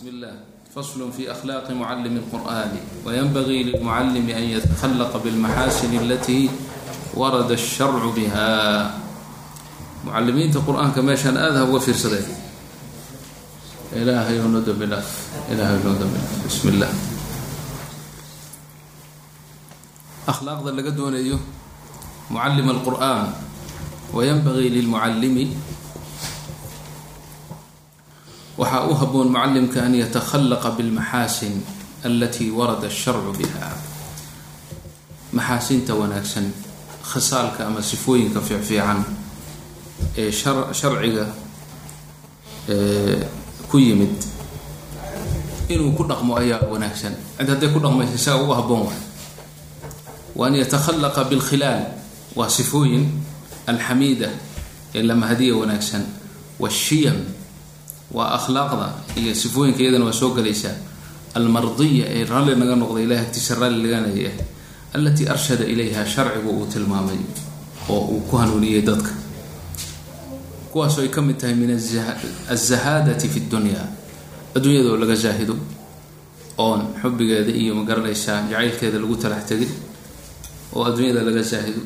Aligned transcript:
بسم 0.00 0.06
الله 0.08 0.34
فصل 0.74 1.12
في 1.12 1.32
أخلاق 1.32 1.70
معلم 1.70 2.16
القرآن 2.16 2.70
وينبغي 3.04 3.62
للمعلم 3.62 4.26
أن 4.28 4.42
يتخلق 4.42 5.12
بالمحاسن 5.24 5.92
التي 5.98 6.50
ورد 7.14 7.50
الشرع 7.50 8.02
بها 8.16 8.50
معلمينta 10.06 10.62
qur-aanka 10.62 11.02
meeshaan 11.02 11.34
aada 11.34 11.66
ha 11.66 11.66
uga 11.66 11.82
fiirsadeen 11.82 12.26
ilaahay 13.90 14.38
noo 14.38 14.62
dambi 14.62 14.86
dhaaf 14.86 15.08
ilaahay 15.50 15.78
noo 15.82 15.94
dambi 15.98 16.14
dhaaf 16.22 16.34
bismi 16.46 16.70
illah 16.78 16.90
akhlaaqda 20.30 20.70
laga 20.78 20.92
doonayo 20.94 21.38
mucallim 22.30 22.66
alqur'aan 22.70 23.34
wayanbagii 24.14 24.70
lilmucallimi 24.78 25.44
waxaa 28.57 28.87
u 28.89 28.93
haboon 28.95 29.27
mucallimka 29.31 29.79
an 29.83 29.93
yatakhallaqa 29.95 30.69
bilmaxaasin 30.77 31.55
alatii 32.05 32.51
warada 32.51 32.87
asharcu 32.87 33.31
biha. 33.37 33.69
Maxaasinta 35.33 35.93
wanaagsan 35.95 36.51
khisaalka 37.11 37.67
ama 37.67 37.81
sifooyinka 37.81 38.39
fiicfiican 38.41 38.99
ee 40.17 40.31
sharciga 40.31 41.25
ku 43.69 43.77
yimid. 43.79 44.15
Inuu 45.69 45.95
ku 45.95 46.03
dhaqmo 46.03 46.35
ayaa 46.37 46.67
wanaagsan. 46.67 47.15
Cid 47.37 47.47
hadday 47.49 47.69
ku 47.71 47.79
dhaqmaysa 47.79 48.13
isaga 48.15 48.43
ugu 48.43 48.53
haboon 48.53 48.81
waay. 48.91 49.01
Wa 50.35 50.47
an 50.47 50.53
yatakhallaqa 50.55 51.23
bilkhilaal 51.31 51.83
waa 52.35 52.49
sifooyin 52.49 53.07
alxamiida 53.67 54.29
ee 54.95 55.03
lamahadiya 55.03 55.55
wanaagsan 55.55 56.03
washiyam 56.59 57.15
waa 58.13 58.29
akhlaaqda 58.37 58.87
iyo 59.19 59.33
sifooyinka 59.35 59.79
iyadana 59.83 60.05
waa 60.05 60.13
soo 60.21 60.31
gelaysaa 60.37 60.75
almardiya 61.37 62.05
ee 62.17 62.23
ralli 62.31 62.55
naga 62.61 62.75
noqda 62.81 62.99
ilahi 63.05 63.21
agtiisa 63.25 63.55
ralli 63.61 63.79
laganaya 63.85 64.31
alatii 64.95 65.27
arshada 65.33 65.65
ilayha 65.73 66.05
sharcigu 66.13 66.49
uu 66.59 66.65
tilmaamay 66.73 67.19
oo 67.89 67.99
uu 68.13 68.19
ku 68.29 68.35
hanuuniyey 68.37 68.81
dadka. 68.89 69.11
Kuwaasoo 70.71 71.01
ay 71.03 71.09
ka 71.09 71.21
mid 71.21 71.37
tahay 71.39 71.55
min 71.55 71.71
azahaadati 72.55 73.27
fi 73.33 73.39
dunya 73.51 73.79
adduunyada 74.55 74.89
oo 74.91 74.97
laga 75.03 75.15
zaahido 75.15 75.55
oon 76.57 76.81
xubigeeda 77.01 77.51
iyo 77.51 77.75
ma 77.75 77.83
garanaysaa 77.89 78.47
jacaylkeeda 78.51 78.99
lagu 78.99 79.15
talax 79.23 79.43
tegin 79.49 79.71
oo 80.75 80.83
adduunyada 80.87 81.21
laga 81.27 81.41
zaahido. 81.51 81.81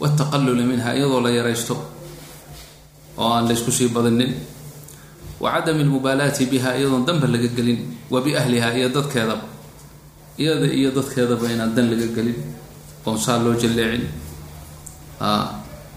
Wataqalluli 0.00 0.62
minha 0.70 0.90
iyadoo 0.98 1.20
la 1.20 1.30
yaraysto 1.30 1.74
oo 3.18 3.30
aan 3.34 3.46
laysku 3.48 3.70
sii 3.72 3.88
badinin 3.88 4.34
wa 5.40 5.48
cadami 5.54 5.84
lmubaalaati 5.84 6.46
biha 6.50 6.76
iyadoon 6.78 7.04
danba 7.06 7.26
laga 7.26 7.48
gelin 7.56 7.78
wa 8.10 8.18
iyo 8.26 8.88
dadkeedaba 8.88 9.44
iyada 10.38 10.66
iyo 10.66 10.90
dadkeedaba 10.90 11.46
inaan 11.50 11.74
dan 11.74 11.90
laga 11.90 12.06
gelin 12.16 12.38
oon 13.06 13.18
saa 13.18 13.38
loo 13.38 13.54
jalleecin. 13.54 14.06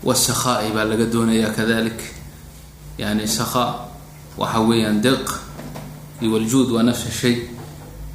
Wasakhaai 0.04 0.72
baa 0.74 0.86
laga 0.86 1.06
doonayaa 1.06 1.54
kadalik. 1.54 2.00
Yani 2.98 3.28
sakhaa 3.28 3.86
waxa 4.38 4.60
weeyaan 4.60 5.02
deeq 5.02 5.26
iyo 6.22 6.32
waljuud 6.34 6.72
waa 6.72 6.84
nafsa 6.84 7.12
shay. 7.12 7.36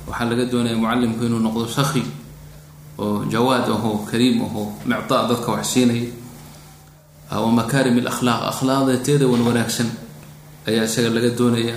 Waxaa 0.06 0.24
laga 0.30 0.44
doonaya 0.50 0.76
mucallimku 0.76 1.24
inuu 1.24 1.38
noqdo 1.38 1.66
sakhi 1.68 2.02
oo 2.98 3.24
jawaad 3.30 3.68
ahoo 3.70 4.02
kariim 4.10 4.42
ahoo 4.42 4.72
mictaa 4.86 5.28
dadka 5.28 5.52
wax 5.52 5.66
siinaya. 5.74 6.10
Wa 7.30 7.50
makaarim 7.50 7.98
alakhlaaq 8.02 8.42
akhlaaqdeeteeda 8.50 9.26
wan 9.30 9.42
wanaagsan 9.46 9.86
ayaa 10.66 10.84
isaga 10.84 11.10
laga 11.10 11.30
doonaya. 11.38 11.76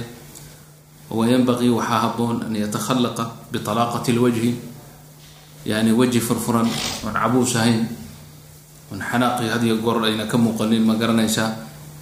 Wayanbaqii 1.09 1.70
waxaa 1.73 2.00
haboon 2.06 2.44
an 2.45 2.54
yatakhallaqa 2.56 3.23
bialaaqati 3.52 4.12
lwajhi 4.14 4.52
yani 5.66 5.92
weji 5.92 6.20
furfuran 6.22 6.67
oon 7.05 7.14
cabuus 7.14 7.55
ahayn 7.55 7.88
oon 8.92 9.02
xanaaqi 9.02 9.49
hadiyo 9.49 9.76
goor 9.82 10.05
ayna 10.05 10.26
ka 10.30 10.38
muuqanin 10.38 10.86
ma 10.86 10.94
garanaysaa 10.95 11.49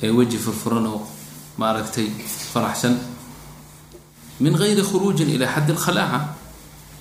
ee 0.03 0.11
weji 0.11 0.37
furfuran 0.37 0.85
oo 0.87 1.07
maaragtay 1.57 2.07
faraxsan. 2.53 2.99
Min 4.39 4.53
gayri 4.53 4.83
khuruujin 4.83 5.29
ilaa 5.29 5.55
xaddi 5.55 5.71
lkhalaaca 5.73 6.19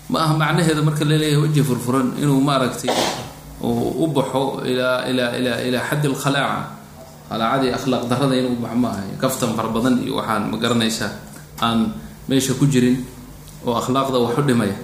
ma 0.08 0.18
aha 0.24 0.34
macnaheeda 0.38 0.82
marka 0.82 1.04
la 1.04 1.16
leeyahay 1.18 1.42
weji 1.42 1.62
furfuran 1.66 2.14
inuu 2.22 2.40
maaragtay 2.40 2.90
u 3.60 4.06
baxo 4.14 4.62
ilaa 4.64 5.04
ilaa 5.10 5.34
ilaa 5.36 5.58
ilaa 5.68 5.84
xaddi 5.90 6.08
lkhalaaca 6.14 6.75
khalaacadii 7.28 7.72
akhlaaq 7.74 8.04
darada 8.10 8.34
inuu 8.36 8.56
baxo 8.62 8.76
ma 8.78 8.88
ahay. 8.94 9.08
Kaftan 9.18 9.54
fara 9.56 9.68
badan 9.68 9.98
iyo 10.02 10.16
waxaan 10.20 10.50
ma 10.50 10.56
garanaysaa 10.58 11.10
aan 11.62 11.92
meesha 12.28 12.54
ku 12.54 12.66
jirin 12.66 13.02
oo 13.66 13.74
akhlaaqda 13.74 14.16
wax 14.18 14.38
u 14.38 14.42
dhimaya. 14.46 14.76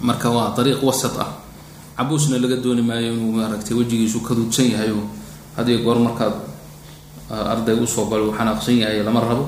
Marka 0.00 0.30
waa 0.30 0.54
dariiq 0.56 0.80
wasat 0.82 1.14
ah. 1.18 1.30
Cabuusna 1.98 2.38
laga 2.38 2.56
dooni 2.62 2.82
maayo 2.82 3.12
inuu 3.12 3.32
maaragtay 3.34 3.74
wejigiisu 3.74 4.22
kaduudsan 4.22 4.70
yahay 4.70 4.90
oo 4.94 5.02
hadiyo 5.58 5.82
goor 5.82 5.98
markaad 5.98 6.34
arday 7.28 7.74
u 7.74 7.86
soo 7.86 8.06
balo 8.06 8.30
xanaaqsan 8.32 8.78
yahay 8.78 9.02
lama 9.02 9.20
rabo. 9.20 9.44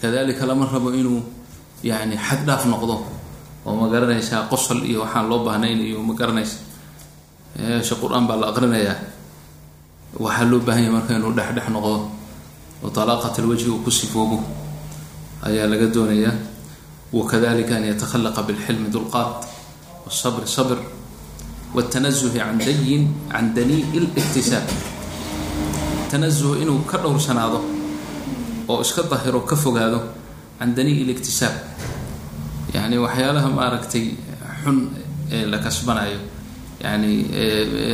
Kadalika 0.00 0.46
lama 0.48 0.64
rabo 0.66 0.90
inuu 0.96 1.20
yani 1.84 2.16
xad 2.16 2.42
dhaaf 2.48 2.64
noqdo 2.66 3.04
oo 3.68 3.74
ma 3.76 3.86
garanaysaa 3.92 4.48
qosol 4.48 4.80
iyo 4.88 5.04
waxaan 5.04 5.28
loo 5.28 5.44
baahnayn 5.44 5.78
iyo 5.78 6.00
ma 6.02 6.14
garanaysa. 6.16 6.56
Eesha 7.60 7.94
qur'aan 8.00 8.24
baa 8.26 8.36
la 8.40 8.46
aqrinayaa 8.48 8.96
waxaa 10.16 10.48
loo 10.50 10.60
baahan 10.64 10.82
yahay 10.88 10.94
marka 10.96 11.12
inuu 11.18 11.32
dhexdhex 11.36 11.68
noqdo 11.74 12.10
oo 12.84 12.90
talaaqat 12.90 13.38
alwajhi 13.38 13.68
uu 13.68 13.82
ku 13.84 13.90
sifoobo 13.90 14.38
ayaa 15.44 15.66
laga 15.66 15.86
doonayaa. 15.86 16.34
Wakadalika 17.12 17.76
an 17.76 17.84
yatakhallaqa 17.88 18.42
bilxilmi 18.48 18.88
dulqaat 18.92 19.48
wsabri 20.06 20.44
sabr 20.46 20.76
wtanazuhi 21.74 22.36
can 22.38 22.58
dayin 22.60 23.04
can 23.32 23.54
danii 23.56 23.80
liktisaab 24.16 24.64
tanazuh 26.10 26.60
inuu 26.62 26.84
ka 26.90 26.98
dhowrsanaado 27.00 27.60
oo 28.68 28.80
iska 28.84 29.02
dahiro 29.08 29.40
ka 29.48 29.56
fogaado 29.56 30.00
can 30.58 30.74
danii 30.76 31.04
liktisaab 31.08 31.52
yani 32.74 32.96
waxyaalaha 33.00 33.48
maaragtay 33.58 34.06
xun 34.64 34.78
ee 35.32 35.44
la 35.48 35.58
kasbanayo 35.64 36.18
yani 36.84 37.12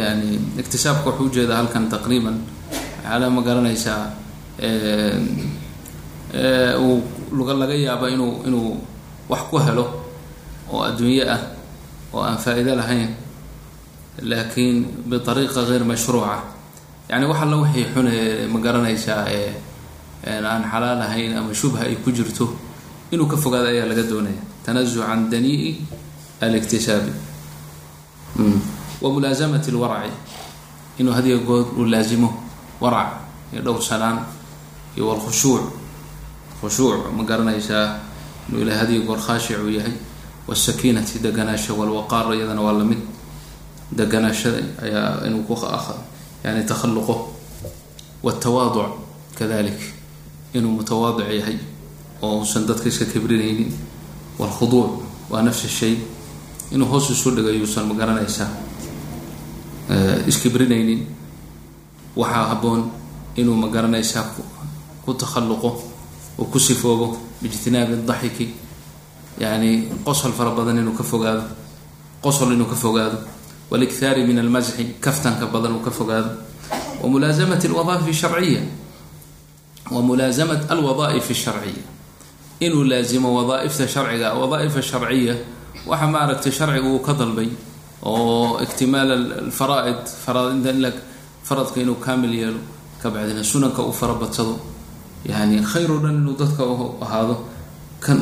yani 0.03 0.29
iktisaabka 0.61 1.11
wuxuu 1.11 1.27
u 1.27 1.35
jeedaa 1.35 1.57
halkan 1.61 1.89
taqriiban 1.89 2.37
waxyaalaha 3.03 3.31
ma 3.37 3.43
garanaysaa 3.43 4.03
uu 6.81 7.03
laga 7.61 7.75
yaabo 7.75 8.07
inuu 8.09 8.43
inuu 8.47 8.77
wax 9.29 9.43
ku 9.51 9.59
helo 9.59 9.85
oo 10.73 10.83
adduunye 10.83 11.25
ah 11.35 11.41
oo 12.13 12.21
aan 12.23 12.39
faa-iido 12.39 12.75
lahayn 12.77 13.09
laakiin 14.23 14.85
biariiqa 15.09 15.61
geyr 15.69 15.85
mashruuca 15.85 16.39
yani 17.09 17.25
wax 17.27 17.39
alla 17.43 17.57
waxay 17.63 17.85
xune 17.95 18.13
ma 18.53 18.59
garanaysaa 18.61 19.25
aan 20.27 20.63
xalaal 20.73 21.01
ahayn 21.03 21.37
ama 21.37 21.55
shubha 21.55 21.85
ay 21.89 21.97
ku 22.05 22.11
jirto 22.13 22.47
inuu 23.13 23.27
ka 23.27 23.37
fogaado 23.37 23.69
ayaa 23.69 23.87
laga 23.89 24.03
doonaya 24.03 24.41
tanazuh 24.65 25.05
can 25.07 25.31
danii 25.31 25.77
aliktisaabi 26.41 27.13
wa 29.03 29.11
mulaasamati 29.11 29.71
lwarci 29.71 30.11
inuu 30.99 31.13
hadiga 31.13 31.39
good 31.39 31.67
uu 31.79 31.85
laazimo 31.85 32.35
warac 32.81 33.09
iyo 33.53 33.63
dhowrsanaan 33.63 34.19
iyo 34.97 35.09
walkhushuuc 35.09 35.63
khushuuc 36.61 37.13
ma 37.17 37.25
garanaysaa 37.25 38.01
inuu 38.49 38.63
ilahay 38.63 38.79
hadiga 38.81 39.05
goor 39.07 39.19
khaashic 39.19 39.59
uu 39.59 39.71
yahay. 39.71 39.93
Wsakiinati 40.49 41.19
deganaasha 41.19 41.73
walwaqaar 41.73 42.35
iyadana 42.37 42.61
waa 42.61 42.73
la 42.73 42.85
mid 42.85 42.99
deganaashada 43.93 44.61
ayaa 44.83 45.27
inuu 45.27 45.43
ku 45.49 45.57
yani 46.45 46.65
takhalluqo. 46.67 47.33
Wtawaaduc 48.23 48.93
kadalik. 49.39 49.81
Inuu 50.53 50.71
mutawaadic 50.71 51.29
yahay 51.33 51.59
oo 52.23 52.39
uusan 52.41 52.67
dadka 52.67 52.89
iska 52.89 53.05
kibrinaynin. 53.05 53.73
Wlkhuduuc 54.39 55.01
waa 55.31 55.43
nafs 55.43 55.67
shay 55.67 55.97
inuu 56.73 56.87
hoos 56.89 57.11
isu 57.11 57.31
dhigayo 57.37 57.61
uusan 57.61 57.87
ma 57.87 57.95
garanaysaa. 57.95 58.49
Iskibrinaynin 60.27 61.07
waxaa 62.17 62.49
haboon 62.49 62.91
inuu 63.37 63.55
ma 63.57 63.69
garanaysaa 63.69 64.25
ku 65.05 65.15
takhalluqo 65.15 65.71
oo 66.39 66.45
ku 66.45 66.59
sifoobo 66.59 67.17
biijtinaabi 67.43 67.97
daxiki. 68.07 68.49
Yani 69.41 69.89
qosol 70.05 70.33
fara 70.33 70.51
badan 70.51 70.79
inuu 70.79 70.95
ka 70.95 71.03
fogaado. 71.05 71.43
Qosol 72.23 72.53
inuu 72.53 72.67
ka 72.67 72.75
fogaado. 72.77 73.19
Walikhaari 73.71 74.25
min 74.27 74.39
almasxi 74.39 74.95
kaftanka 75.01 75.47
badan 75.47 75.73
uu 75.77 75.83
ka 75.85 75.91
fogaado. 75.91 76.31
Wa 77.03 77.09
mulaasamati 77.09 77.67
alwadaa'ifi 77.67 78.13
sharciya 78.15 78.63
wa 79.91 80.01
mulaasamat 80.01 80.71
alwadaa'ifi 80.71 81.35
sharciya 81.35 81.83
inuu 82.61 82.85
laazimo 82.85 83.35
wadaaifta 83.37 83.85
sharciga 83.89 84.33
wadaa'ifa 84.33 84.81
sharciya 84.83 85.35
waxa 85.87 86.07
maaragtay 86.07 86.53
sharciga 86.53 86.89
uu 86.89 86.99
ka 87.07 87.13
dalbay 87.13 87.49
oo 88.03 88.59
iktimaal 88.65 89.11
alfaraa'id 89.47 90.03
faraaidla 90.25 90.91
faradka 91.49 91.81
inuu 91.81 91.99
kaamil 92.07 92.33
yeelo 92.35 92.61
kabacdina 93.03 93.43
sunanka 93.45 93.83
uu 93.83 93.93
farabadsado 93.93 94.55
yani 95.25 95.61
khayr 95.63 95.91
dhan 96.03 96.17
inuu 96.21 96.37
dadka 96.37 96.63
ahaado 97.05 97.37
kan 98.01 98.21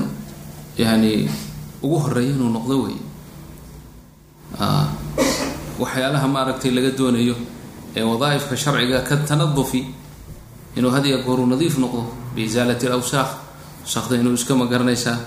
yani 0.78 1.28
ugu 1.82 1.98
horreeya 2.04 2.30
inuu 2.34 2.50
noqdo 2.56 2.74
wey 2.84 2.96
waxyaalaha 5.78 6.26
maaragtay 6.28 6.70
laga 6.70 6.90
doonayo 6.98 7.34
ee 7.96 8.02
wadaaifka 8.02 8.56
sharciga 8.56 9.00
ka 9.08 9.16
tanadufi 9.16 9.86
inuu 10.76 10.90
had 10.90 11.06
iyo 11.06 11.22
gooru 11.26 11.46
nadiif 11.46 11.78
noqdo 11.78 12.02
biisaalati 12.34 12.86
alawsaaq 12.86 13.30
wasaqda 13.84 14.14
inuu 14.20 14.34
iska 14.34 14.54
ma 14.54 14.66
garanaysaa 14.66 15.18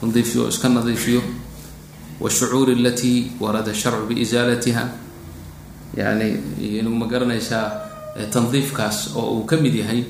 tandiifiyo 0.00 0.44
o 0.44 0.48
iska 0.48 0.68
nadiifiyo 0.68 1.22
washucuuri 2.20 2.72
alatii 2.80 3.32
warada 3.40 3.74
sharcu 3.74 4.06
biisaalatiha 4.08 4.84
yani 5.96 6.28
inuu 6.78 6.94
ma 6.96 7.06
garanaysaa 7.06 7.70
tandiifkaas 8.32 9.16
oo 9.16 9.30
uu 9.36 9.44
ka 9.44 9.56
mid 9.56 9.74
yahay 9.74 10.02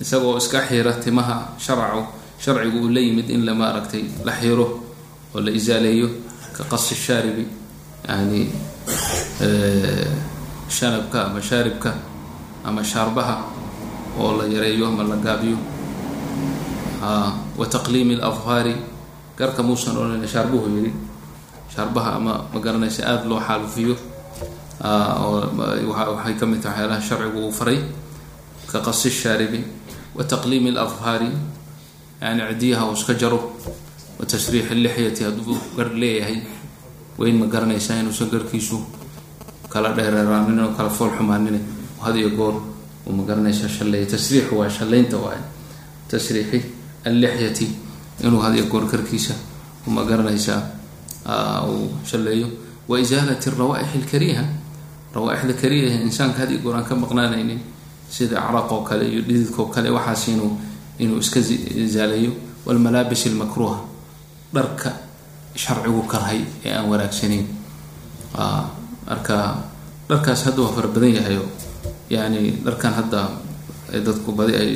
isagoo 0.00 0.36
iska 0.38 0.60
xira 0.68 0.92
timaha 0.92 1.36
sharcu 1.58 2.02
sharcigu 2.44 2.78
uu 2.84 2.88
la 2.90 3.00
yimid 3.00 3.30
in 3.30 3.44
la 3.46 3.54
maaragtay 3.54 4.04
la 4.24 4.32
xiro 4.40 4.66
oo 5.34 5.40
la 5.40 5.50
isaaleeyo 5.50 6.08
ka 6.56 6.64
qasi 6.70 6.94
shaaribi 6.94 7.44
yani 8.08 8.40
shanabka 10.68 11.26
ama 11.26 11.40
shaaribka 11.42 11.94
ama 12.64 12.82
shaarbaha 12.84 13.36
oo 14.20 14.36
la 14.38 14.44
yareeyo 14.46 14.86
ama 14.86 15.02
la 15.02 15.16
gaabiyo 15.16 15.56
wa 17.58 17.66
taqliimi 17.66 18.14
alafhaari 18.14 18.74
garka 19.38 19.62
muusan 19.62 19.96
odhan 19.96 20.26
shaarbuhu 20.28 20.66
yidhi 20.76 20.92
shaarbaha 21.74 22.10
ama 22.18 22.34
ma 22.52 22.58
garanaysa 22.60 23.02
aada 23.06 23.24
loo 23.30 23.40
xaalufiyo 23.48 23.94
waxay 25.88 26.34
ka 26.38 26.46
mid 26.46 26.60
tahay 26.62 26.86
waxyaalaha 26.86 27.00
sharcigu 27.08 27.38
uu 27.46 27.52
faray 27.52 27.78
ka 28.70 28.80
qasi 28.80 29.10
shaaribi 29.10 29.64
wa 30.14 30.24
taqliimi 30.24 30.70
alafhaari 30.70 31.30
yani 32.22 32.42
cidiyaha 32.52 32.86
uu 32.90 32.94
iska 32.94 33.14
jaro 33.14 33.40
wa 34.18 34.24
tashriixi 34.26 34.74
lixyati 34.74 35.24
hadduu 35.24 35.56
gar 35.76 35.90
leeyahay 35.94 36.42
weyn 37.18 37.36
ma 37.38 37.46
garanaysaa 37.46 38.00
inuusan 38.02 38.30
garkiisu 38.30 38.78
kala 39.68 39.92
dheereeraanin 39.94 40.60
oo 40.60 40.72
kala 40.76 40.90
fool 40.90 41.10
xumaanin 41.18 41.60
had 42.02 42.16
iyo 42.16 42.30
goor 42.30 42.54
ma 43.08 43.22
garanaysaa 43.24 43.68
shalleeya. 43.68 44.06
Tasriixu 44.06 44.54
waa 44.58 44.68
shallaynta 44.70 45.16
waay 45.16 45.38
tasriixi 46.10 46.60
allixyati 47.04 47.66
inuu 48.24 48.40
had 48.40 48.54
iyo 48.54 48.66
goor 48.66 48.84
garkiisa 48.86 49.34
ma 49.86 50.04
garanaysaa 50.04 50.60
uu 51.68 51.88
shalleeyo 52.10 52.48
wa 52.88 52.96
isaalati 53.00 53.50
rawaaix 53.50 53.88
alkariiha 54.00 54.44
rawaaixda 55.14 55.52
kariiha 55.60 56.00
insaanka 56.06 56.38
had 56.44 56.50
iyo 56.52 56.60
goor 56.64 56.76
aan 56.76 56.84
ka 56.88 56.94
maqnaanaynin 56.94 57.60
sida 58.10 58.36
acraq 58.44 58.68
oo 58.72 58.82
kale 58.88 59.04
iyo 59.12 59.20
dhididka 59.28 59.62
oo 59.62 59.68
kale 59.74 59.88
waxaas 59.90 60.28
inuu 60.32 60.50
inuu 60.98 61.18
iska 61.20 61.40
isaaleeyo 61.84 62.32
walmalaabis 62.66 63.26
almakruuha 63.26 63.78
dharka 64.54 64.90
sharcigu 65.56 66.02
karhay 66.12 66.40
ee 66.64 66.72
aan 66.72 66.86
wanaagsanayn 66.92 67.46
marka 69.08 69.36
dharkaas 70.08 70.44
hadda 70.48 70.60
waa 70.62 70.72
fara 70.76 71.06
yahayo 71.08 71.44
yani 72.10 72.60
dharkan 72.64 72.92
hadda 72.98 73.20
dadku 74.06 74.32
badi 74.32 74.54
ay 74.56 74.72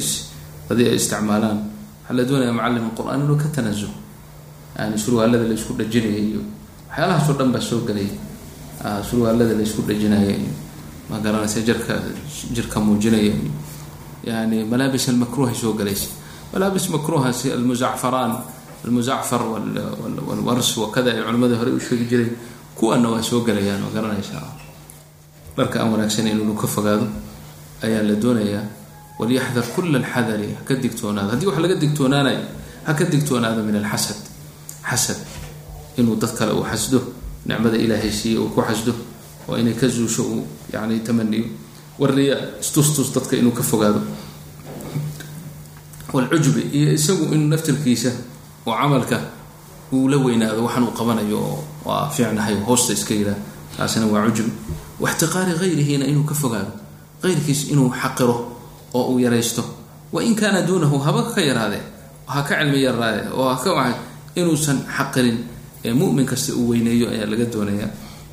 badi 0.68 0.82
ay 0.88 0.96
isticmaalaan 1.00 1.58
waxaa 2.04 2.16
la 2.16 2.22
doonaya 2.28 2.52
macallim 2.52 2.86
qur'aan 2.96 3.20
inuu 3.24 3.36
ka 3.40 3.48
tanazuh 3.56 3.92
yani 4.78 4.98
surwaalada 4.98 5.44
la 5.48 5.54
isku 5.54 5.72
dhajinaya 5.78 6.18
iyo 6.18 6.40
waxyaalahaasoo 6.88 7.34
dhan 7.38 7.52
baa 7.52 7.60
soo 7.60 7.80
gelaya 7.86 8.14
surwaalada 9.08 9.54
la 9.54 9.62
isku 9.62 9.82
dhajinaya 9.82 10.30
iyo 10.30 10.52
ma 11.10 11.18
garanaysa 11.18 11.60
jirka 11.60 12.80
muujinaya 12.80 13.22
iyo 13.22 13.50
yani 14.24 14.64
malaabis 14.64 15.08
almakruuhay 15.08 15.54
soo 15.54 15.72
galaysa. 15.74 16.08
Malaabis 16.52 16.88
makruuhaasi 16.88 17.52
almuzacfaraan 17.52 18.44
almuzacfar 18.84 19.40
walwars 20.28 20.76
wakada 20.76 21.10
ay 21.10 21.22
culimadii 21.22 21.56
hore 21.56 21.70
u 21.72 21.80
sheegi 21.80 22.04
jireen 22.04 22.36
kuwana 22.74 23.08
waa 23.08 23.22
soo 23.22 23.40
gelayaan 23.44 23.80
ma 23.82 23.90
dharka 25.56 25.80
aan 25.80 25.92
wanaagsaneyn 25.92 26.40
inuu 26.40 26.54
ka 26.54 26.66
fogaado 26.66 27.06
ayaa 27.82 28.02
la 28.02 28.14
doonayaa 28.14 28.64
walyaxdar 29.18 29.64
kula 29.74 29.98
alxadari 29.98 30.54
ha 30.54 30.62
ka 30.64 30.74
digtoonaado. 30.74 31.30
Haddii 31.30 31.46
wax 31.46 31.58
laga 31.58 31.74
digtoonaanayo 31.74 32.44
ha 32.86 32.94
ka 32.94 33.04
digtoonaado 33.04 33.62
min 33.62 33.76
alxasad 33.76 34.16
xasad 34.90 35.16
inuu 35.98 36.16
dad 36.16 36.32
kale 36.38 36.52
uu 36.52 36.64
xasdo 36.70 36.98
nicmada 37.46 37.76
ilaahay 37.76 38.10
siiye 38.12 38.38
uu 38.38 38.48
ku 38.54 38.62
xasdo 38.62 38.92
oo 39.48 39.56
inay 39.56 39.74
ka 39.74 39.86
zuusho 39.88 40.22
uu 40.22 40.46
yani 40.72 41.00
tamaniyo. 41.00 41.44
Wariya 41.98 42.36
istustus 42.60 43.12
dadka 43.14 43.36
inuu 43.36 43.52
ka 43.52 43.62
fogaado. 43.62 44.00
Walcujbi 46.12 46.60
iyo 46.72 46.92
isagu 46.92 47.24
inuu 47.34 47.48
naftirkiisa 47.48 48.10
oo 48.66 48.74
camalka 48.76 49.18
uu 49.92 50.08
la 50.08 50.16
weynaado 50.16 50.64
waxaan 50.64 50.84
uu 50.88 50.92
qabanayo 50.98 51.40
waa 51.84 52.08
fiicnahay 52.10 52.56
hoosta 52.66 52.92
iska 52.92 53.14
yiraa 53.14 53.38
taasina 53.76 54.06
waa 54.06 54.24
cujbi 54.28 54.52
waxtiqaari 55.00 55.52
hayrihiina 55.60 56.04
inuu 56.06 56.24
ka 56.24 56.34
fogaado 56.34 56.72
qayrkiis 57.22 57.70
inuu 57.72 57.88
xaqiro 58.02 58.36
oo 58.94 59.04
uu 59.12 59.18
yaraysto. 59.18 59.62
Wain 60.12 60.34
kaana 60.36 60.62
duunahu 60.68 60.98
haba 60.98 61.22
ka 61.34 61.40
yaraadee 61.40 61.82
ha 62.26 62.42
ka 62.42 62.54
cilmi 62.60 62.82
yaraade 62.82 63.22
oo 63.32 63.48
ha 63.48 63.56
ka 63.64 63.70
inuusan 64.34 64.78
xaqirin 64.96 65.38
ee 65.84 65.92
mumin 65.92 66.26
kasta 66.26 66.52
uu 66.54 66.68
weyneeyo 66.72 67.06
ayaa 67.14 67.26
laga 67.32 67.44
doonaya 67.52 67.88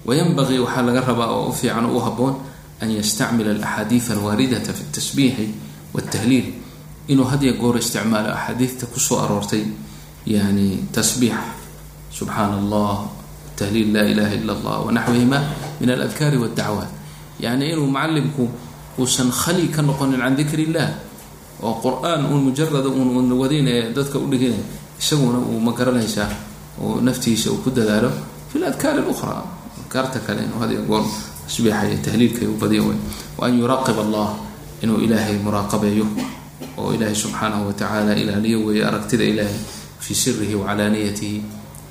wayanbagii 0.08 0.60
waxaa 0.66 0.84
laga 0.88 1.02
rabaa 1.10 1.30
oo 1.36 1.50
u 1.50 1.54
fiican 1.54 1.86
oo 1.86 1.98
u 1.98 2.00
haboon 2.00 2.36
an 2.82 2.90
yastacmila 2.98 3.52
alaxaadiida 3.52 4.12
alwaaridata 4.16 4.72
fi 4.74 4.84
tasbiixi 4.96 5.46
waltahliil 5.94 6.48
inuu 7.12 7.26
hadiya 7.32 7.54
goor 7.62 7.76
isticmaalo 7.78 8.30
axaadiidta 8.38 8.86
ku 8.94 9.00
soo 9.00 9.18
aroortay 9.24 9.64
yani 10.26 10.88
tasbiix 10.96 11.36
subxaana 12.18 12.56
allah 12.62 13.10
tahliil 13.60 13.90
laa 13.94 14.06
ilaha 14.14 14.34
ila 14.40 14.52
allah 14.58 14.78
wanaxwihima 14.88 15.40
min 15.82 15.90
aladkaari 15.90 16.38
waddacwaat 16.38 16.90
yani 17.40 17.64
inuu 17.74 17.88
macalimku 17.88 18.46
uusan 19.00 19.32
khali 19.32 19.68
ka 19.68 19.82
noqonin 19.82 20.20
can 20.20 20.36
dikri 20.40 20.64
illah 20.70 20.90
oo 21.64 21.74
qur'aan 21.84 22.26
uun 22.32 22.42
mujarada 22.48 22.88
uun 22.88 23.32
wadin 23.42 23.68
ee 23.68 23.92
dadka 23.96 24.16
udhigina 24.20 24.56
isaguna 25.02 25.40
uu 25.40 25.60
ma 25.60 25.72
garanaysaa 25.72 26.30
oo 26.82 27.02
naftiisa 27.02 27.52
uu 27.52 27.58
ku 27.64 27.70
dadaalo 27.72 28.12
fi 28.52 28.60
ladkaari 28.60 29.02
lukhra 29.08 29.44
adkaarta 29.80 30.20
kale 30.26 30.42
inuu 30.48 30.60
hadiya 30.64 30.82
goor 30.90 31.04
tasbiixa 31.48 31.88
iyo 31.90 31.98
tahliilka 32.06 32.46
u 32.46 32.56
badiya 32.62 32.84
wey 32.84 32.98
wa 33.38 33.48
an 33.48 33.54
yuraaqib 33.60 33.98
allah 34.06 34.28
inuu 34.84 35.00
ilaahay 35.06 35.38
muraaqabeeyo 35.46 36.06
oo 36.78 36.94
ilaahay 36.96 37.16
subxaanahu 37.16 37.68
watacaala 37.68 38.14
ilaaliyo 38.16 38.58
weeye 38.66 38.84
aragtida 38.86 39.24
ilaahay 39.24 39.60
fii 40.00 40.16
sirihi 40.16 40.56
wa 40.56 40.66
calaaniyatihi. 40.68 41.44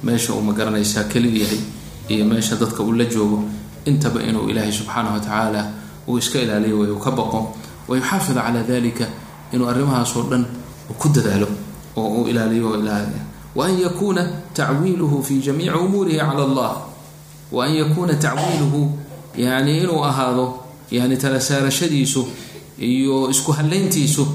Meesha 0.02 0.32
uu 0.32 0.40
ma 0.42 0.52
garanaysaa 0.52 1.04
keli 1.12 1.40
yahay 1.42 1.60
iyo 2.08 2.24
meesha 2.24 2.56
dadka 2.56 2.82
uu 2.82 2.92
la 2.92 3.04
joogo 3.04 3.44
intaba 3.84 4.22
inuu 4.22 4.48
ilaahay 4.50 4.72
subxaanahu 4.72 5.14
watacaala 5.14 5.62
uu 6.08 6.18
iska 6.18 6.38
ilaaliyo 6.40 6.78
wey 6.78 6.90
uu 6.90 6.98
ka 6.98 7.10
baqo 7.10 7.40
wa 7.88 7.96
yuxaafid 7.96 8.36
calaa 8.36 8.62
dalika 8.68 9.06
inuu 9.52 9.68
arrimahaasoo 9.68 10.22
dhan 10.30 10.44
uu 10.90 10.94
ku 10.94 11.08
dadaalo 11.08 11.48
oo 11.98 12.08
uu 12.22 12.28
ilaaliyo 12.28 12.74
ilaaliya 12.80 13.22
waan 13.58 13.74
yakuuna 13.80 14.22
tacwiiluhu 14.54 15.22
fi 15.22 15.34
jamiici 15.46 15.70
umuurihi 15.70 16.18
cala 16.18 16.44
allah. 16.48 16.72
Wa 17.52 17.64
an 17.64 17.72
yakuuna 17.74 18.14
tacwiiluhu 18.14 18.98
yani 19.36 19.78
inuu 19.82 20.04
ahaado 20.04 20.46
yani 20.90 21.16
tala 21.16 21.40
saarashadiisu 21.40 22.22
iyo 22.78 23.30
isku 23.30 23.52
halayntiisu 23.52 24.26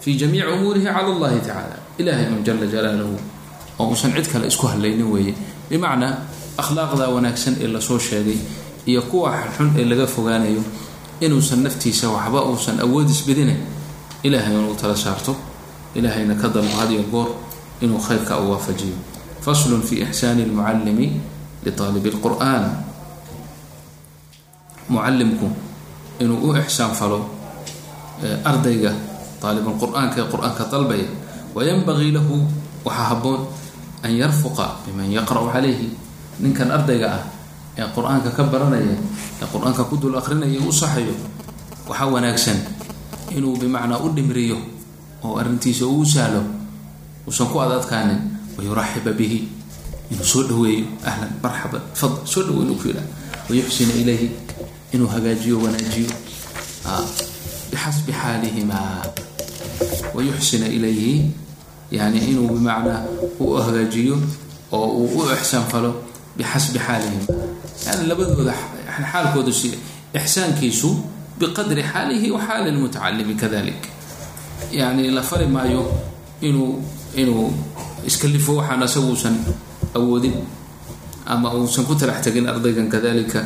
fi 0.00 0.14
jamiici 0.16 0.46
umuurihi 0.46 0.86
cala 0.86 1.08
allahi 1.14 1.40
tacala 1.40 1.76
ilahay 1.98 2.26
un 2.26 2.44
jala 2.44 2.66
jalaaluhu 2.66 3.18
oo 3.78 3.86
uusan 3.90 4.12
cid 4.16 4.26
kale 4.32 4.46
isku 4.46 4.66
halaynin 4.66 5.06
weeye. 5.12 5.34
Bimacnaa 5.70 6.14
akhlaaqda 6.58 7.08
wanaagsan 7.14 7.56
ee 7.60 7.66
la 7.68 7.80
soo 7.80 7.98
sheegay 7.98 8.38
iyo 8.86 9.02
kuwa 9.02 9.32
xun 9.56 9.68
ee 9.78 9.84
laga 9.84 10.06
fogaanayo 10.06 10.62
inuusan 11.20 11.62
naftiisa 11.66 12.08
waxba 12.10 12.40
uusan 12.44 12.80
awood 12.80 13.10
isbedinayn 13.10 13.58
ilahay 14.22 14.54
inuu 14.54 14.74
tala 14.74 14.96
saarto 14.96 15.34
ilahayna 15.94 16.34
ka 16.34 16.48
dalbo 16.48 16.74
hadiyo 16.80 17.02
goor 17.12 17.28
inuu 17.80 17.98
khayrka 17.98 18.38
u 18.42 18.50
waafajiyo 18.54 18.94
faslun 19.44 19.82
fi 19.82 20.02
ixsaani 20.04 20.44
lmucallimi 20.48 21.06
liaalib 21.64 22.04
lqur'an 22.18 22.62
mucalimku 24.88 25.48
inuu 26.20 26.38
u 26.44 26.56
ixsaan 26.56 26.92
falo 26.94 27.24
ardayga 28.44 28.92
aalibulqur'aanka 29.44 30.16
ee 30.24 30.28
qur'aanka 30.32 30.62
dalbaya 30.72 31.04
wayanbagii 31.56 32.12
lahu 32.16 32.44
waxaa 32.84 33.06
haboon 33.12 33.40
an 34.04 34.10
yarfuqa 34.12 34.80
biman 34.88 35.08
yaqra'u 35.12 35.52
calayhi 35.52 35.88
ninkan 36.40 36.72
ardayga 36.72 37.08
ah 37.20 37.22
ee 37.76 37.84
qur'aanka 37.96 38.32
ka 38.32 38.42
baranaya 38.48 38.96
ee 39.42 39.46
qur'aanka 39.52 39.84
ku 39.88 39.96
dul 40.00 40.16
akrinaya 40.16 40.56
u 40.64 40.72
saxayo 40.72 41.12
waxaa 41.88 42.08
wanaagsan 42.08 42.56
inuu 43.36 43.56
bimacnaa 43.60 44.00
u 44.00 44.08
dhimriyo 44.16 44.56
oo 45.24 45.34
arrintiisa 45.40 45.84
uu 45.88 46.04
sahlo 46.04 46.42
uusan 47.26 47.48
ku 47.52 47.56
adadkaanin 47.64 48.20
wayuraxiba 48.56 49.12
bihi 49.16 49.38
inuu 50.12 50.26
soo 50.32 50.44
dhaweeyo 50.48 50.86
ahlan 51.04 51.30
marxaban 51.42 51.82
fadl 52.00 52.18
soo 52.28 52.42
dhaweey 52.46 52.64
inuu 52.68 52.76
ku 52.80 52.88
yidhaha 52.88 53.08
wayuxsina 53.48 53.94
ilayhi 54.02 54.28
inuu 54.92 55.08
hagaajiyo 55.08 55.56
wanaajiyo 55.64 56.12
bixasbi 57.70 58.12
xaalihimaa 58.12 59.02
wayuxsina 60.14 60.68
ilayhi 60.68 61.32
yani 61.90 62.18
inuu 62.30 62.48
bimacnaa 62.54 63.02
u 63.40 63.56
hagaajiyo 63.56 64.20
oo 64.72 64.88
uu 65.00 65.24
u 65.24 65.32
ixsaan 65.32 65.64
falo 65.72 65.90
bixasbi 66.36 66.78
xaalihim 66.78 67.24
yani 67.86 68.06
labadooda 68.12 68.54
xaalkooda 69.12 69.52
ixsaankiisu 70.14 70.90
biqadri 71.38 71.82
xaalihi 71.82 72.30
wa 72.30 72.60
lmutacalimi 72.70 73.34
kadalik 73.34 73.93
yani 74.72 75.10
la 75.10 75.22
fari 75.22 75.46
maayo 75.46 75.82
inuu 76.40 76.82
inuu 77.14 77.52
iskalifo 78.06 78.56
waxaan 78.60 78.82
asaga 78.82 79.06
uusan 79.06 79.36
awoodin 79.94 80.34
ama 81.26 81.54
uusan 81.54 81.84
ku 81.88 81.94
talax 81.94 82.20
tegin 82.26 82.46
ardaygan 82.48 82.88
kadalika 82.90 83.40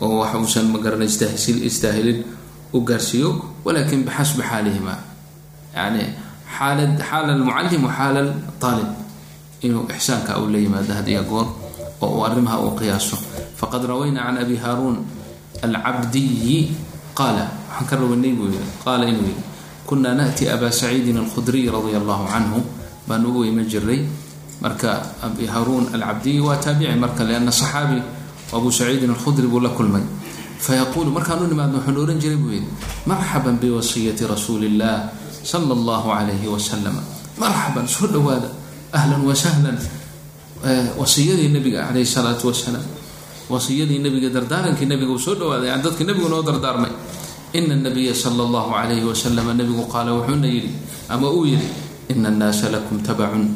oo 0.00 0.18
wax 0.22 0.34
uusan 0.38 0.66
magarana 0.72 1.04
istaahilin 1.04 2.24
u 2.72 2.78
gaarsiiyo 2.80 3.30
walakin 3.64 4.04
bixasbi 4.06 4.42
xaalihima 4.42 4.94
yani 5.76 6.04
xaala 6.56 6.84
xaala 7.08 7.30
almucalim 7.36 7.82
wa 7.84 7.92
xaala 7.98 8.20
aalib 8.62 8.90
inuu 9.66 9.84
ixsaanka 9.90 10.38
u 10.40 10.46
la 10.52 10.58
yimaado 10.58 10.92
had 10.94 11.08
iyo 11.08 11.22
goor 11.26 11.46
oo 12.00 12.08
uu 12.16 12.22
arrimaha 12.24 12.58
uu 12.62 12.72
qiyaaso. 12.78 13.16
Faqad 13.58 13.82
rawayna 13.90 14.22
can 14.30 14.36
abi 14.38 14.54
haaruun 14.56 15.02
alcabdiyi 15.66 16.72
qaala 17.18 17.50
waxaan 17.68 17.86
ka 17.90 17.94
rawaynay 17.98 18.32
buu 18.38 18.46
yii 18.54 18.62
qaala 18.84 19.04
inuu 19.10 19.26
yihi 19.26 19.42
kunaa 19.88 20.12
naأti 20.12 20.44
aba 20.52 20.68
saciidin 20.68 21.16
alkhudriy 21.16 21.72
radia 21.72 21.96
allahu 21.96 22.28
canhu. 22.28 22.60
Baan 23.08 23.24
ugu 23.24 23.48
iman 23.48 23.64
jiray 23.64 24.04
marka 24.60 25.16
abi 25.24 25.48
haruun 25.48 25.88
alcabdiyi 25.96 26.44
waa 26.44 26.60
taabici 26.60 26.92
marka 27.00 27.24
lianna 27.24 27.48
saxaabi 27.48 27.98
abu 28.52 28.68
saciidin 28.68 29.08
alkhudri 29.16 29.48
buu 29.48 29.64
la 29.64 29.72
kulmay. 29.72 30.04
Fayaquulu 30.60 31.08
markaan 31.08 31.40
u 31.42 31.46
nimaadno 31.48 31.80
wuxuu 31.80 32.04
ohan 32.04 32.20
jiray 32.20 32.36
buu 32.36 32.52
yidhi 32.52 32.68
marxaban 33.08 33.56
biwasiyati 33.56 34.28
rasuuli 34.28 34.66
illah 34.76 35.08
sala 35.42 35.72
allahu 35.72 36.12
calayhi 36.12 36.44
wasalam 36.44 37.00
marxaban 37.40 37.88
soo 37.88 38.06
dhowaada. 38.12 38.50
Ahlan 38.92 39.24
wasahlan 39.24 39.78
wasiyadii 40.98 41.48
nabiga 41.54 41.86
calayhi 41.88 42.08
salaatu 42.08 42.48
wasalaam 42.50 42.82
wasiyadii 43.48 44.00
nabiga 44.02 44.28
dardaarankii 44.28 44.88
nabiga 44.90 45.12
uu 45.14 45.22
soo 45.22 45.34
dhawaaday 45.38 45.68
yani 45.70 45.82
dadka 45.84 46.04
nabigu 46.04 46.28
noo 46.28 46.42
dardaarmay 46.42 46.90
ina 47.52 47.76
nabiya 47.76 48.12
sala 48.14 48.44
allahu 48.44 48.72
calayhi 48.76 49.04
wasalam 49.04 49.56
nabigu 49.56 49.88
qaala 49.88 50.12
wuxuuna 50.12 50.44
yidhi 50.44 50.72
ama 51.08 51.30
uu 51.32 51.46
yidhi 51.48 51.68
ina 52.12 52.28
annaasa 52.28 52.68
lakum 52.68 53.00
tabacun 53.00 53.48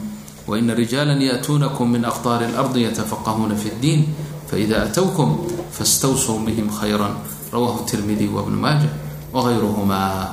waina 0.49 0.73
rijaala 0.75 1.13
ya'tuunakum 1.13 1.93
min 1.93 2.05
aqdaari 2.05 2.49
اlardi 2.51 2.89
yatafaqahuuna 2.89 3.53
fi 3.57 3.69
اddiin 3.69 4.09
faida 4.49 4.89
atowkum 4.89 5.45
fastawsuu 5.71 6.41
bihim 6.45 6.69
khayran. 6.73 7.21
Rawahu 7.53 7.85
tirmidi 7.85 8.33
wabnu 8.33 8.57
maaja 8.57 8.89
wagayruhuma 9.29 10.33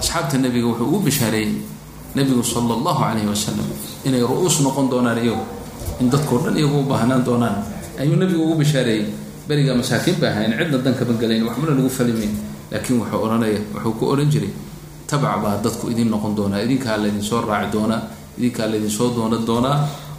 asxaabta 0.00 0.40
nebiga 0.40 0.72
wuxuu 0.72 0.88
ugu 0.88 0.98
bishaareeyey 1.12 1.52
nebigu 2.16 2.40
sala 2.40 2.80
allahu 2.80 3.00
calayhi 3.04 3.28
wasalam 3.28 3.68
inay 4.08 4.24
ru-uus 4.24 4.64
noqon 4.64 4.88
doonaan 4.88 5.20
iyagu 5.20 5.44
in 6.00 6.08
dadkoo 6.08 6.40
dhan 6.48 6.56
iyagu 6.56 6.80
u 6.80 6.88
baahnaan 6.88 7.20
doonaan. 7.20 7.60
Ayuu 8.00 8.16
nebigu 8.16 8.40
ugu 8.40 8.64
bishaareeyey 8.64 9.12
berigaa 9.44 9.76
masaakiin 9.76 10.16
ba 10.16 10.32
ahayn 10.32 10.56
cidna 10.56 10.80
dankama 10.80 11.12
gelayn 11.20 11.44
waxbana 11.44 11.76
lagu 11.76 11.92
falimayn 11.92 12.32
laakiin 12.70 12.98
wuxuu 13.00 13.20
ohanaya 13.24 13.60
wuxuu 13.74 13.92
ku 13.98 14.04
ohan 14.12 14.28
jiray 14.32 14.52
tabac 15.06 15.36
baa 15.42 15.56
dadku 15.64 15.90
idin 15.92 16.08
noqon 16.10 16.34
doonaa 16.36 16.60
idinkaa 16.66 16.96
laydinsoo 17.02 17.40
raaci 17.50 17.68
doonaa 17.74 18.00
idinkaa 18.38 18.66
laydinsoo 18.72 19.08
doona 19.16 19.36
doonaa 19.48 19.76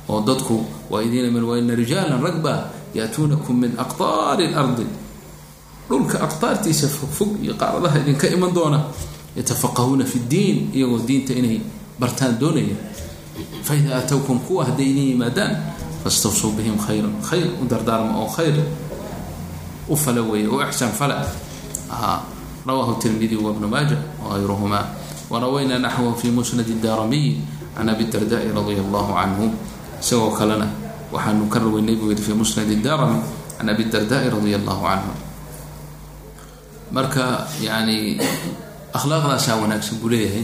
oo 0.09 0.21
dadku 0.27 0.55
waa 0.91 1.01
idin 1.07 1.43
waina 1.49 1.75
rijaalan 1.75 2.21
ragba 2.23 2.53
yaatuunakum 2.97 3.55
min 3.61 3.71
aqtaari 3.83 4.47
lardi 4.55 4.85
dhulka 5.89 6.17
aqtaartiisa 6.27 6.87
fogfog 6.87 7.31
iyo 7.43 7.53
qaaradaha 7.61 7.99
idinka 8.03 8.27
iman 8.35 8.51
doona 8.57 8.79
yatafaqahuuna 9.37 10.05
fi 10.11 10.17
ddiin 10.19 10.57
iyagoo 10.75 10.99
diinta 11.07 11.33
inay 11.33 11.61
bartaan 11.99 12.39
doonaya. 12.39 12.75
Faida 13.63 13.97
atowkum 13.97 14.39
kuwa 14.39 14.65
hadday 14.65 14.85
idin 14.91 15.07
yimaadaan 15.13 15.53
fastawsuu 16.03 16.51
bihim 16.57 16.77
khayran 16.85 17.13
khayr 17.27 17.47
u 17.61 17.65
dardaarma 17.69 18.17
oo 18.21 18.27
khayr 18.35 18.55
u 19.89 19.95
fala 19.95 20.21
weeye 20.21 20.47
u 20.47 20.57
ixsaan 20.61 20.91
fala 20.99 21.15
rawahu 22.67 22.99
tirmidi 23.01 23.35
wabnu 23.39 23.67
maaja 23.67 23.97
wagayruhuma 24.23 24.79
warawayna 25.31 25.79
naxwahu 25.79 26.15
fi 26.21 26.27
musnad 26.31 26.67
daaramiyi 26.83 27.39
can 27.75 27.87
abi 27.89 28.05
dardai 28.11 28.51
radia 28.51 28.81
allahu 28.85 29.11
canhu 29.15 29.45
isagoo 30.01 30.31
kalena 30.35 30.67
waxaanu 31.13 31.47
ka 31.53 31.59
raweynay 31.63 31.95
buu 31.95 32.11
yidhi 32.11 32.23
fi 32.27 32.33
musnad 32.35 32.67
daarami 32.83 33.19
can 33.57 33.69
abi 33.71 33.83
dardai 33.93 34.27
radia 34.33 34.57
allahu 34.59 34.83
canhu 34.83 35.13
marka 36.91 37.47
yani 37.59 38.19
akhlaaqdaasaa 38.95 39.59
wanaagsan 39.61 39.99
buu 40.01 40.09
leeyahay 40.11 40.43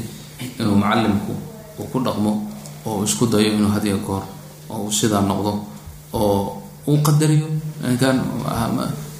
inuu 0.60 0.75
mucalimku 0.80 1.34
uu 1.80 1.88
ku 1.92 1.98
dhaqmo 2.03 2.32
oo 2.88 3.03
isku 3.08 3.25
dayo 3.32 3.56
inuu 3.56 3.72
hadiya 3.72 3.98
goor 4.03 4.24
oo 4.70 4.88
uu 4.88 4.92
sidaa 4.92 5.24
noqdo 5.24 5.53
oo 6.13 6.60
uu 6.88 7.00
qadariyo 7.00 7.48
kan 8.00 8.20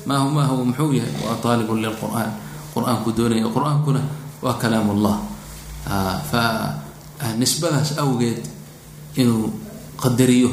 ma 0.08 0.14
ma 0.36 0.44
huwa 0.52 0.64
muxuu 0.68 0.92
yahay 1.00 1.14
waa 1.24 1.40
aalibun 1.52 1.80
lilqur'aan 1.80 2.32
qur'aanku 2.74 3.10
doonaya. 3.18 3.48
Qur'aankuna 3.56 4.02
waa 4.42 4.56
kalaam 4.62 4.90
ullah 4.94 5.18
fa 6.30 6.42
nisbadaas 7.38 7.98
awgeed 7.98 8.42
inuu 9.16 9.50
qadariyo 10.02 10.50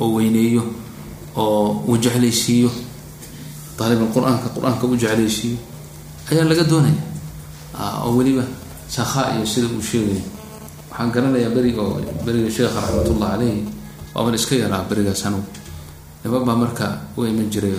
oo 0.00 0.08
weyneeyo 0.18 0.62
oo 1.36 1.84
uu 1.88 1.96
jeclaysiiyo 1.96 2.70
aalibul 3.80 4.10
qur'aanka 4.12 4.84
u 4.86 4.96
jeclaysiiyo 4.96 5.56
ayaa 6.30 6.44
laga 6.50 6.64
doonaya. 6.68 7.00
Oo 8.04 8.16
weliba 8.18 8.44
sakhaa 8.88 9.36
iyo 9.36 9.46
sida 9.46 9.66
uu 9.72 9.80
sheegaya 9.82 10.20
waxaan 10.90 11.10
garanayaa 11.14 11.54
beriga 11.54 11.80
oo 11.82 11.96
beriga 12.26 12.50
sheekha 12.50 12.76
raxmatullah 12.80 13.28
caleyhi 13.38 13.62
waaban 14.14 14.34
iska 14.34 14.54
yaraa 14.58 14.84
berigaas 14.90 15.22
anugu 15.26 15.46
niman 16.24 16.58
marka 16.60 16.86
u 17.16 17.24
iman 17.24 17.48
jiray 17.48 17.72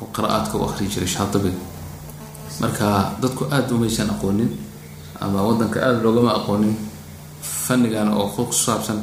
oo 0.00 0.06
qira-aadka 0.14 0.54
u 0.56 0.64
akhri 0.64 0.86
jiray 0.88 1.08
shaatibiga 1.10 1.58
marka 2.60 3.14
dadku 3.22 3.44
aada 3.50 3.70
umaysan 3.74 4.10
aqoonin 4.10 4.50
ama 5.20 5.42
wadanka 5.42 5.78
aada 5.80 5.98
loogama 6.04 6.32
aqoonin 6.42 6.74
fannigan 7.42 8.08
oo 8.12 8.28
ku 8.34 8.52
saabsan 8.52 8.98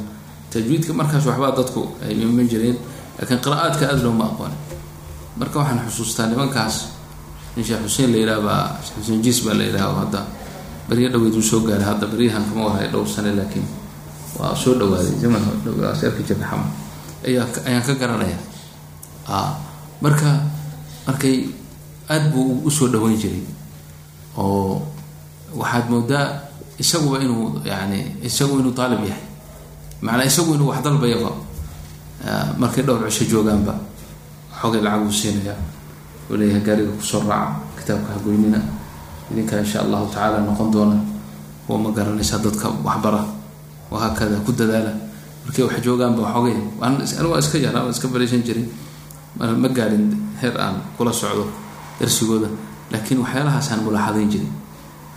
tajwiidka 0.52 0.92
markaas 0.92 1.24
waxbaa 1.26 1.52
dadku 1.56 1.82
ay 2.04 2.14
iman 2.22 2.48
jireen 2.48 2.76
laakiin 3.18 3.40
qira-aadka 3.44 3.84
aada 3.88 4.02
looma 4.04 4.24
aqoonin. 4.32 4.58
Marka 5.40 5.58
waxaan 5.60 5.80
xusuustaa 5.88 6.26
nimankaas 6.32 6.76
in 7.56 7.64
sheekh 7.64 7.82
xuseen 7.84 8.12
la 8.12 8.18
yidhaha 8.20 8.40
baa 8.48 8.64
sheekh 8.84 8.98
xuseen 9.00 9.20
jiis 9.24 9.38
baa 9.44 9.54
la 9.58 9.64
yidhaha 9.68 9.86
oo 9.92 9.98
hadda 10.04 10.20
beryo 10.88 11.08
dhaweyd 11.12 11.34
uu 11.36 11.42
soo 11.42 11.60
gaaray. 11.60 11.84
Hadda 11.84 12.06
beryahan 12.12 12.44
kama 12.48 12.64
wahay 12.72 12.88
dhowr 12.92 13.08
sane 13.08 13.32
laakiin 13.36 13.64
waa 14.38 14.54
soo 14.56 14.74
dhawaaday. 14.80 15.12
Zaman 15.20 15.40
arki 16.08 16.22
jirna 16.28 16.46
xama 16.50 16.66
ayaa 17.26 17.46
ayaan 17.68 17.84
ka 17.88 17.94
garanaya. 18.00 18.38
Marka 20.00 20.30
markay 21.06 21.48
aada 22.08 22.28
buu 22.32 22.62
u 22.64 22.70
soo 22.70 22.88
dhaweyn 22.92 23.16
jiray 23.18 23.42
oo 24.38 24.82
waxaad 25.56 25.86
moodaa 25.90 26.26
isaguba 26.78 27.18
inuu 27.24 27.60
yani 27.64 27.98
isagu 28.22 28.60
inuu 28.60 28.72
daalib 28.76 29.00
yahay. 29.08 29.24
Macanaa 30.04 30.26
isagu 30.28 30.54
inuu 30.54 30.68
wax 30.70 30.80
dalbayaba 30.84 31.30
markay 32.60 32.82
dhowr 32.84 33.08
cisho 33.10 33.24
joogaanba 33.32 33.74
xoogay 34.60 34.80
lacag 34.84 35.02
uu 35.06 35.12
siinaya 35.12 35.54
uu 36.30 36.36
leeyahay 36.36 36.60
gaariga 36.66 36.92
ku 36.98 37.02
soo 37.04 37.22
raaca 37.24 37.56
kitaabka 37.80 38.12
hagoynina 38.20 38.60
idinkaa 39.32 39.60
insha 39.64 39.80
allahu 39.84 40.06
tacaala 40.12 40.38
noqon 40.46 40.70
doona. 40.70 40.96
Oo 41.68 41.78
ma 41.82 41.90
garanaysaa 41.90 42.38
dadka 42.38 42.70
waxbara? 42.84 43.24
Wahaakada 43.90 44.38
ku 44.46 44.52
dadaala? 44.54 44.92
Markay 45.44 45.64
wax 45.66 45.80
joogaanba 45.82 46.22
xoogay 46.34 46.54
anigu 46.84 47.30
waa 47.32 47.40
iska 47.42 47.58
waa 47.74 47.90
iska 47.90 48.06
baraysan 48.08 48.42
jiray. 48.46 48.66
Ma 49.38 49.68
gaarin 49.68 50.12
heer 50.40 50.54
aan 50.60 50.76
kula 50.96 51.12
socdo 51.12 51.46
darsigooda. 52.00 52.48
Laakiin 52.92 53.20
waxyaalahaasaan 53.20 53.80
mulaaxadayn 53.86 54.30
jiray 54.30 54.50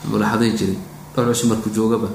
mulaaxadayn 0.07 0.55
jiray 0.57 0.77
dhowr 1.15 1.27
cusub 1.33 1.49
markuu 1.51 1.71
joogaba 1.73 2.07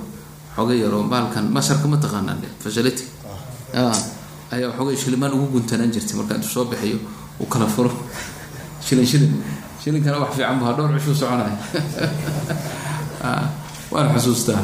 xoogay 0.56 0.78
yaroo 0.80 1.02
baalkan 1.04 1.50
masarka 1.52 1.88
ma 1.88 1.97
taqaanaan 1.97 2.38
facility. 2.59 3.04
Ayaa 4.52 4.73
xoogay 4.76 4.97
shilimaan 4.97 5.33
ugu 5.35 5.47
guntanaan 5.59 5.92
jirtay 5.92 6.16
markaa 6.16 6.37
intuu 6.37 6.50
soo 6.50 6.64
bixiyo 6.64 6.99
uu 7.40 7.47
kala 7.47 7.66
furo. 7.66 7.90
Shilin 8.87 9.06
shilin. 9.06 9.33
Shilinkana 9.83 10.21
wax 10.21 10.37
fiican 10.37 10.59
bu 10.59 10.64
ha 10.64 10.73
dhowr 10.73 10.92
cushuu 10.97 11.14
soconaya 11.14 11.56
waan 13.92 14.09
xusuustaa. 14.14 14.61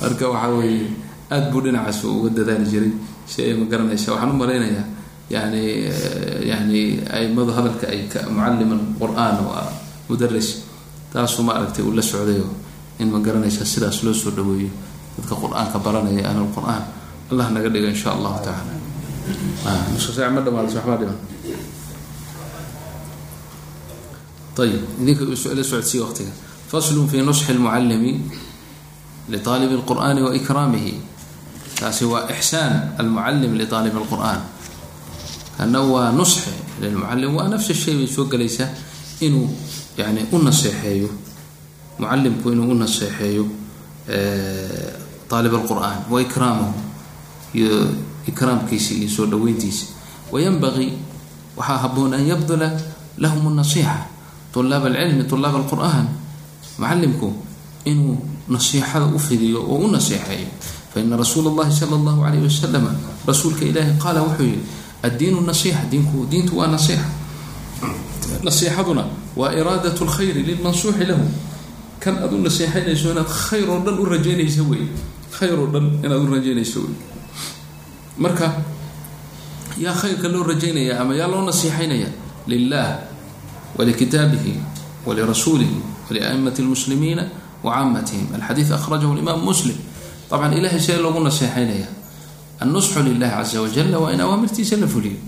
Marka 0.00 0.28
waxaa 0.28 0.50
weeye 0.58 0.86
aada 1.30 1.50
buu 1.50 1.60
dhinacaas 1.64 2.04
uga 2.04 2.30
dadaali 2.30 2.66
jiray. 2.72 2.92
Si 3.26 3.42
ay 3.42 3.54
ma 3.54 3.64
garanaysa 3.64 4.12
waxaan 4.12 4.30
u 4.30 4.36
malaynayaa 4.36 4.84
yani 5.32 5.64
yani 6.50 6.80
aimadu 7.08 7.50
hadalka 7.56 7.86
ay 7.88 8.00
mucalim 8.28 8.70
qur'aan 9.00 9.36
oo 9.40 9.64
mudaris 10.08 10.48
taasuu 11.12 11.42
ma 11.48 11.52
aragtay 11.58 11.82
uu 11.84 11.94
la 11.96 12.02
socdayo 12.04 12.46
in 13.00 13.08
ma 13.08 13.18
garanaysa 13.26 13.64
sidaas 13.64 14.04
loo 14.04 14.12
soo 14.22 14.30
dhaweeyo 14.36 14.68
dadka 15.16 15.34
qur'aanka 15.42 15.76
baranaya 15.80 16.22
ahl 16.30 16.44
qur'aan 16.56 16.82
allah 17.32 17.46
naga 17.54 17.68
dhigo 17.72 17.88
insha 17.88 18.12
allahu 18.16 18.36
saac 18.44 20.28
ma 20.36 20.40
dhamaadayso 20.44 20.76
waxbaa 20.78 20.98
dhiman 21.00 21.18
ayib 24.62 24.82
idinka 25.00 25.24
la 25.56 25.64
socodsiiya 25.64 26.02
waqtiga 26.04 26.32
faslun 26.68 27.08
fi 27.08 27.24
nusxi 27.24 27.52
lmucalimi 27.56 28.12
liaalib 29.32 29.70
اlqur'ani 29.80 30.20
wa 30.26 30.30
ikraamihi 30.36 30.92
taasi 31.80 32.04
waa 32.04 32.28
ixsaan 32.28 32.94
almucalim 33.00 33.56
liaalib 33.60 33.94
alqur'aan 33.96 34.40
kana 35.58 35.80
waa 35.82 36.10
nusxe 36.12 36.50
lilmucalim 36.80 37.32
waa 37.36 37.48
nafs 37.48 37.68
shay 37.82 37.94
bay 37.98 38.06
soo 38.08 38.24
gelaysaa 38.32 38.68
inuu 39.20 39.48
yani 39.98 40.26
u 40.32 40.38
naseexeeyo 40.38 41.08
mucalimku 41.98 42.50
inuu 42.52 42.70
u 42.70 42.74
naseexeeyo 42.74 43.44
aalib 45.32 45.54
alqur'aan 45.54 45.98
wa 46.10 46.18
ikraamahu 46.22 46.74
iyo 47.56 47.88
ikraamkiisa 48.28 48.94
iyo 49.00 49.08
soo 49.08 49.26
dhaweyntiisa 49.26 49.86
wayanbagii 50.32 50.92
waxaa 51.56 51.78
haboon 51.88 52.14
an 52.14 52.22
yabdula 52.26 52.68
lahum 53.18 53.54
nasiixa 53.56 54.06
tulaab 54.52 54.84
alcilmi 54.92 55.24
tulaab 55.24 55.54
alqur'aan 55.64 56.06
mucalimku 56.78 57.32
inuu 57.84 58.16
nasiixada 58.48 59.06
u 59.08 59.18
fidiyo 59.18 59.60
oo 59.64 59.78
u 59.84 59.88
naseexeeyo 59.88 60.48
faina 60.92 61.16
rasuula 61.16 61.48
اllahi 61.52 61.72
sala 61.72 61.96
اllahu 61.96 62.20
alayh 62.28 62.40
wasalam 62.44 62.84
rasuulka 63.26 63.64
ilaahi 63.64 63.96
qaala 64.02 64.20
wuxuu 64.28 64.44
yihi 64.44 64.60
addiinu 65.02 65.40
nasixa 65.40 65.82
diinku 65.90 66.26
diintu 66.30 66.58
waa 66.58 66.66
nasixa 66.66 67.04
nasiixaduna 68.42 69.04
waa 69.36 69.52
iraadat 69.52 69.98
اlkhayri 69.98 70.42
lilmansuuxi 70.42 71.04
lahu 71.04 71.24
kan 72.00 72.18
aad 72.18 72.32
u 72.32 72.38
naseexaynayso 72.42 73.10
inaad 73.10 73.28
khayr 73.28 73.66
dhan 73.66 73.96
u 73.98 74.04
rajaynayso 74.04 74.62
wey 74.70 74.86
khayr 75.30 75.58
dhan 75.72 75.86
inaad 76.04 76.22
u 76.22 76.28
rajaynayso 76.34 76.80
wey 76.86 76.94
marka 78.18 78.62
yaa 79.78 79.94
khayrka 79.94 80.28
loo 80.28 80.42
rajaynaya 80.42 81.00
ama 81.00 81.14
yaa 81.14 81.28
loo 81.28 81.42
nasiixaynaya 81.46 82.08
lilah 82.46 82.98
walikitaabihi 83.78 84.54
walirasuulihi 85.06 85.76
waliaimati 86.10 86.62
lmuslimiina 86.62 87.24
wacaamatihim 87.62 88.34
alxadiid 88.34 88.72
akhrajahu 88.72 89.14
limaam 89.14 89.40
muslim 89.40 89.76
dabcan 90.30 90.52
ilahay 90.52 90.80
see 90.80 90.98
loogu 90.98 91.20
naseexaynaya 91.22 91.86
annusxu 92.62 92.98
lilahi 93.06 93.32
caza 93.36 93.58
wajala 93.64 93.96
waa 94.02 94.12
in 94.14 94.20
awaamirtiisa 94.20 94.76
la 94.82 94.86
fuliyo 94.94 95.18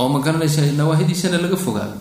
oo 0.00 0.08
ma 0.08 0.18
garanaysa 0.24 0.60
nawaahidiisana 0.80 1.38
laga 1.44 1.56
fogaado 1.66 1.96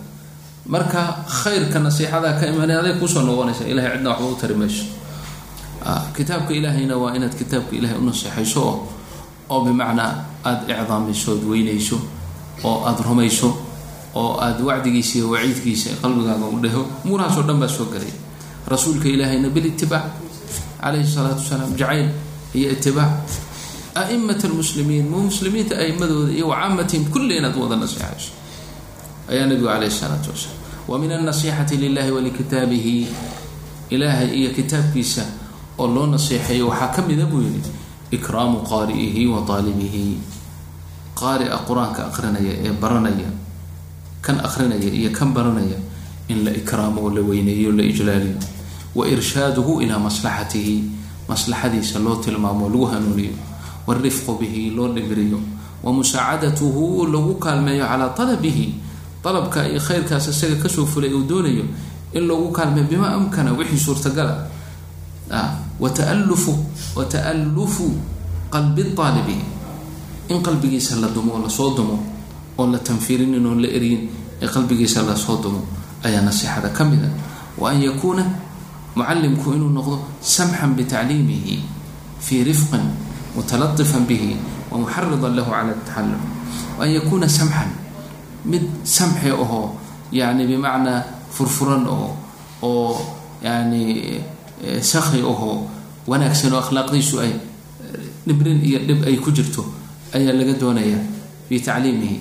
marka 0.73 1.01
khayrka 1.41 1.77
nasiixadaa 1.85 2.33
ka 2.39 2.43
imaanay 2.51 2.77
aday 2.81 2.93
kuusoo 2.99 3.21
noqonaysa 3.27 3.63
ilahay 3.71 3.91
cidna 3.97 4.09
waxba 4.13 4.35
tari 4.41 4.55
mayso 4.61 4.83
kitaabka 6.15 6.51
ilaahayna 6.53 6.95
waa 6.97 7.15
inaad 7.17 7.33
kitaabka 7.39 7.73
ilahay 7.75 7.97
u 7.97 8.03
naseexayso 8.09 8.61
oo 9.49 9.59
bimacnaa 9.65 10.11
aada 10.45 10.73
icdaamayso 10.81 11.27
ood 11.35 11.43
weynayso 11.51 11.97
oo 12.63 12.85
aada 12.87 13.01
rumayso 13.09 13.49
oo 14.15 14.37
aada 14.45 14.61
wacdigiisa 14.69 15.13
iyo 15.19 15.29
waciidkiisa 15.33 15.89
qalbigaaga 16.01 16.45
u 16.45 16.59
dheho 16.63 16.81
umuurahaasoo 17.05 17.43
dhan 17.47 17.57
baa 17.61 17.67
soo 17.77 17.85
gelay 17.93 18.11
rasuulka 18.71 19.07
ilaahayna 19.09 19.49
bilitibaac 19.49 20.05
calayhi 20.81 21.07
salaatu 21.15 21.41
wasalaam 21.43 21.71
jacayl 21.79 22.07
iyo 22.53 22.67
itibaac 22.75 23.11
a'imat 23.95 24.41
almuslimiin 24.45 25.05
muslimiinta 25.09 25.75
a'imadooda 25.83 26.31
iyo 26.37 26.47
wacaamatihim 26.51 27.05
kulli 27.13 27.37
inaad 27.37 27.55
wada 27.57 27.75
naseexayso 27.75 28.31
ayaa 29.31 29.45
nabigu 29.49 29.67
calayhi 29.67 29.91
salaatu 30.01 30.29
wasalaam 30.33 30.57
wa 30.89 30.95
min 31.01 31.11
alnasixati 31.11 31.77
lilahi 31.77 32.11
walikitaabihi 32.11 32.95
ilaahay 33.89 34.29
iyo 34.39 34.49
kitaabkiisa 34.57 35.23
oo 35.79 35.87
loo 35.87 36.05
naseexeeyo 36.07 36.67
waxaa 36.69 36.87
ka 36.95 37.01
mida 37.07 37.25
buu 37.25 37.41
yihi 37.41 37.61
ikraamu 38.11 38.57
qaari'ihi 38.69 39.23
wa 39.33 39.41
taalibihi 39.49 40.05
qaari'a 41.19 41.57
qur'aanka 41.67 42.01
aqrinaya 42.09 42.53
ee 42.67 42.73
baranaya 42.81 43.29
kan 44.25 44.37
aqrinaya 44.47 44.89
iyo 44.99 45.09
kan 45.17 45.29
baranaya 45.33 45.77
in 46.31 46.37
la 46.45 46.51
ikraamo 46.61 47.09
la 47.15 47.21
weyneeyo 47.29 47.71
la 47.77 47.83
ijlaaliyo 47.91 48.37
wa 48.95 49.03
irshaaduhu 49.13 49.81
ilaa 49.83 49.99
maslaxatihi 50.07 50.75
maslaxadiisa 51.29 51.99
loo 52.05 52.15
tilmaamo 52.23 52.65
lagu 52.69 52.85
hanuuniyo 52.85 53.33
warifqu 53.89 54.31
bihi 54.39 54.69
loo 54.77 54.87
dhibiriyo 54.93 55.39
wa 55.83 55.89
musaacadatuhu 55.97 57.07
lagu 57.13 57.33
kaalmeeyo 57.41 57.85
calaa 57.89 58.13
talabihi 58.17 58.65
dalabka 59.23 59.65
iyo 59.69 59.79
khayrkaas 59.81 60.27
isaga 60.29 60.55
ka 60.63 60.69
soo 60.69 60.85
fulay 60.85 61.09
uu 61.13 61.23
doonayo 61.29 61.65
in 62.13 62.23
loogu 62.29 62.51
kaalmeeyo 62.57 62.85
bimaa 62.91 63.11
amkana 63.17 63.51
wixii 63.57 63.81
suurtagala 63.85 64.35
wa 65.79 65.89
taalufu 65.89 66.53
wa 66.95 67.05
ta'alufu 67.05 67.87
qalbi 68.53 68.83
aalibi 68.97 69.37
in 70.29 70.37
qalbigiisa 70.43 70.95
la 71.01 71.07
dumo 71.07 71.33
oo 71.37 71.41
la 71.45 71.49
soo 71.49 71.75
dumo 71.77 71.95
oon 72.57 72.71
la 72.73 72.79
tanfiirinin 72.79 73.45
oon 73.45 73.61
la 73.63 73.67
eryin 73.77 74.09
ee 74.41 74.47
qalbigiisa 74.47 75.01
la 75.09 75.15
soo 75.15 75.37
dumo 75.43 75.61
ayaa 76.03 76.21
nasiixada 76.21 76.69
ka 76.77 76.83
mid 76.83 76.99
a 77.05 77.09
wa 77.57 77.69
an 77.71 77.81
yakuuna 77.87 78.23
mucalimku 78.95 79.53
inuu 79.55 79.69
noqdo 79.77 79.97
samxan 80.21 80.71
bitacliimihi 80.77 81.55
fii 82.19 82.43
rifqin 82.43 82.83
mutalatifan 83.35 84.03
bihi 84.09 84.35
wa 84.71 84.77
muxaridan 84.83 85.33
lahu 85.37 85.49
cala 85.51 85.73
taxallum 85.85 86.21
wa 86.77 86.83
an 86.85 86.89
yakuuna 86.95 87.27
samxan 87.29 87.69
mid 88.45 88.63
samxi 88.83 89.29
ahoo 89.29 89.75
yani 90.11 90.43
bimacnaa 90.49 91.03
furfuran 91.35 91.85
oo 91.87 92.15
oo 92.63 92.93
yani 93.43 93.83
sakhi 94.81 95.21
ahoo 95.21 95.67
wanaagsan 96.09 96.53
oo 96.53 96.59
akhlaaqdiisu 96.63 97.15
ay 97.25 97.31
dhibrin 98.27 98.59
iyo 98.65 98.79
dhib 98.87 99.01
ay 99.05 99.15
ku 99.21 99.29
jirto 99.31 99.63
ayaa 100.15 100.33
laga 100.33 100.53
doonayaa 100.61 101.01
fii 101.49 101.59
tacliimihi 101.61 102.17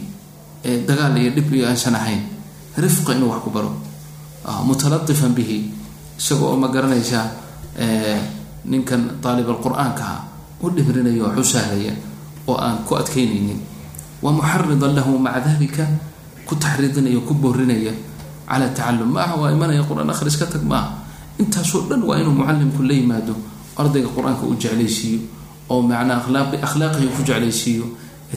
dagaal 0.89 1.17
iyo 1.17 1.31
dhib 1.37 1.49
iyo 1.55 1.65
aysan 1.69 1.95
ahayn 1.97 2.23
rifqa 2.77 3.13
inuu 3.17 3.31
wax 3.33 3.41
ku 3.45 3.51
baro 3.51 3.73
mutalatifan 4.69 5.33
bihi 5.37 5.59
isaga 6.21 6.45
oo 6.45 6.57
ma 6.61 6.69
garanaysaa 6.69 7.27
ninkan 8.69 9.17
aalib 9.25 9.49
alqur-aankaha 9.55 10.17
u 10.63 10.67
dhibrinaya 10.71 11.23
wax 11.31 11.37
u 11.39 11.45
sahlaya 11.45 11.95
oo 12.49 12.57
aan 12.57 12.83
ku 12.87 12.97
adkaynaynin. 12.97 13.61
Wa 14.23 14.33
muxaridan 14.35 14.95
lahu 14.99 15.19
maca 15.19 15.41
dalika 15.47 15.87
ku 16.47 16.55
taxriidinaya 16.59 17.21
ku 17.23 17.35
boorinaya 17.35 17.93
cala 18.49 18.67
tacalum 18.75 19.13
maaha 19.13 19.35
waa 19.37 19.51
imanaya 19.55 19.85
qur'aan 19.85 20.11
akhris 20.11 20.37
ka 20.41 20.47
tag 20.49 20.65
maaha. 20.65 20.99
Intaasoo 21.39 21.87
dhan 21.87 22.03
waa 22.03 22.19
inuu 22.19 22.35
mucalimku 22.35 22.83
la 22.83 22.95
yimaado 22.95 23.35
ardayga 23.79 24.09
qur'aanka 24.11 24.43
u 24.49 24.57
jeclaysiiyo 24.59 25.21
oo 25.71 25.83
macnaa 25.87 26.25
alaaqi 26.27 26.57
akhlaaqihi 26.67 27.09
ku 27.15 27.21
jeclaysiiyo 27.23 27.85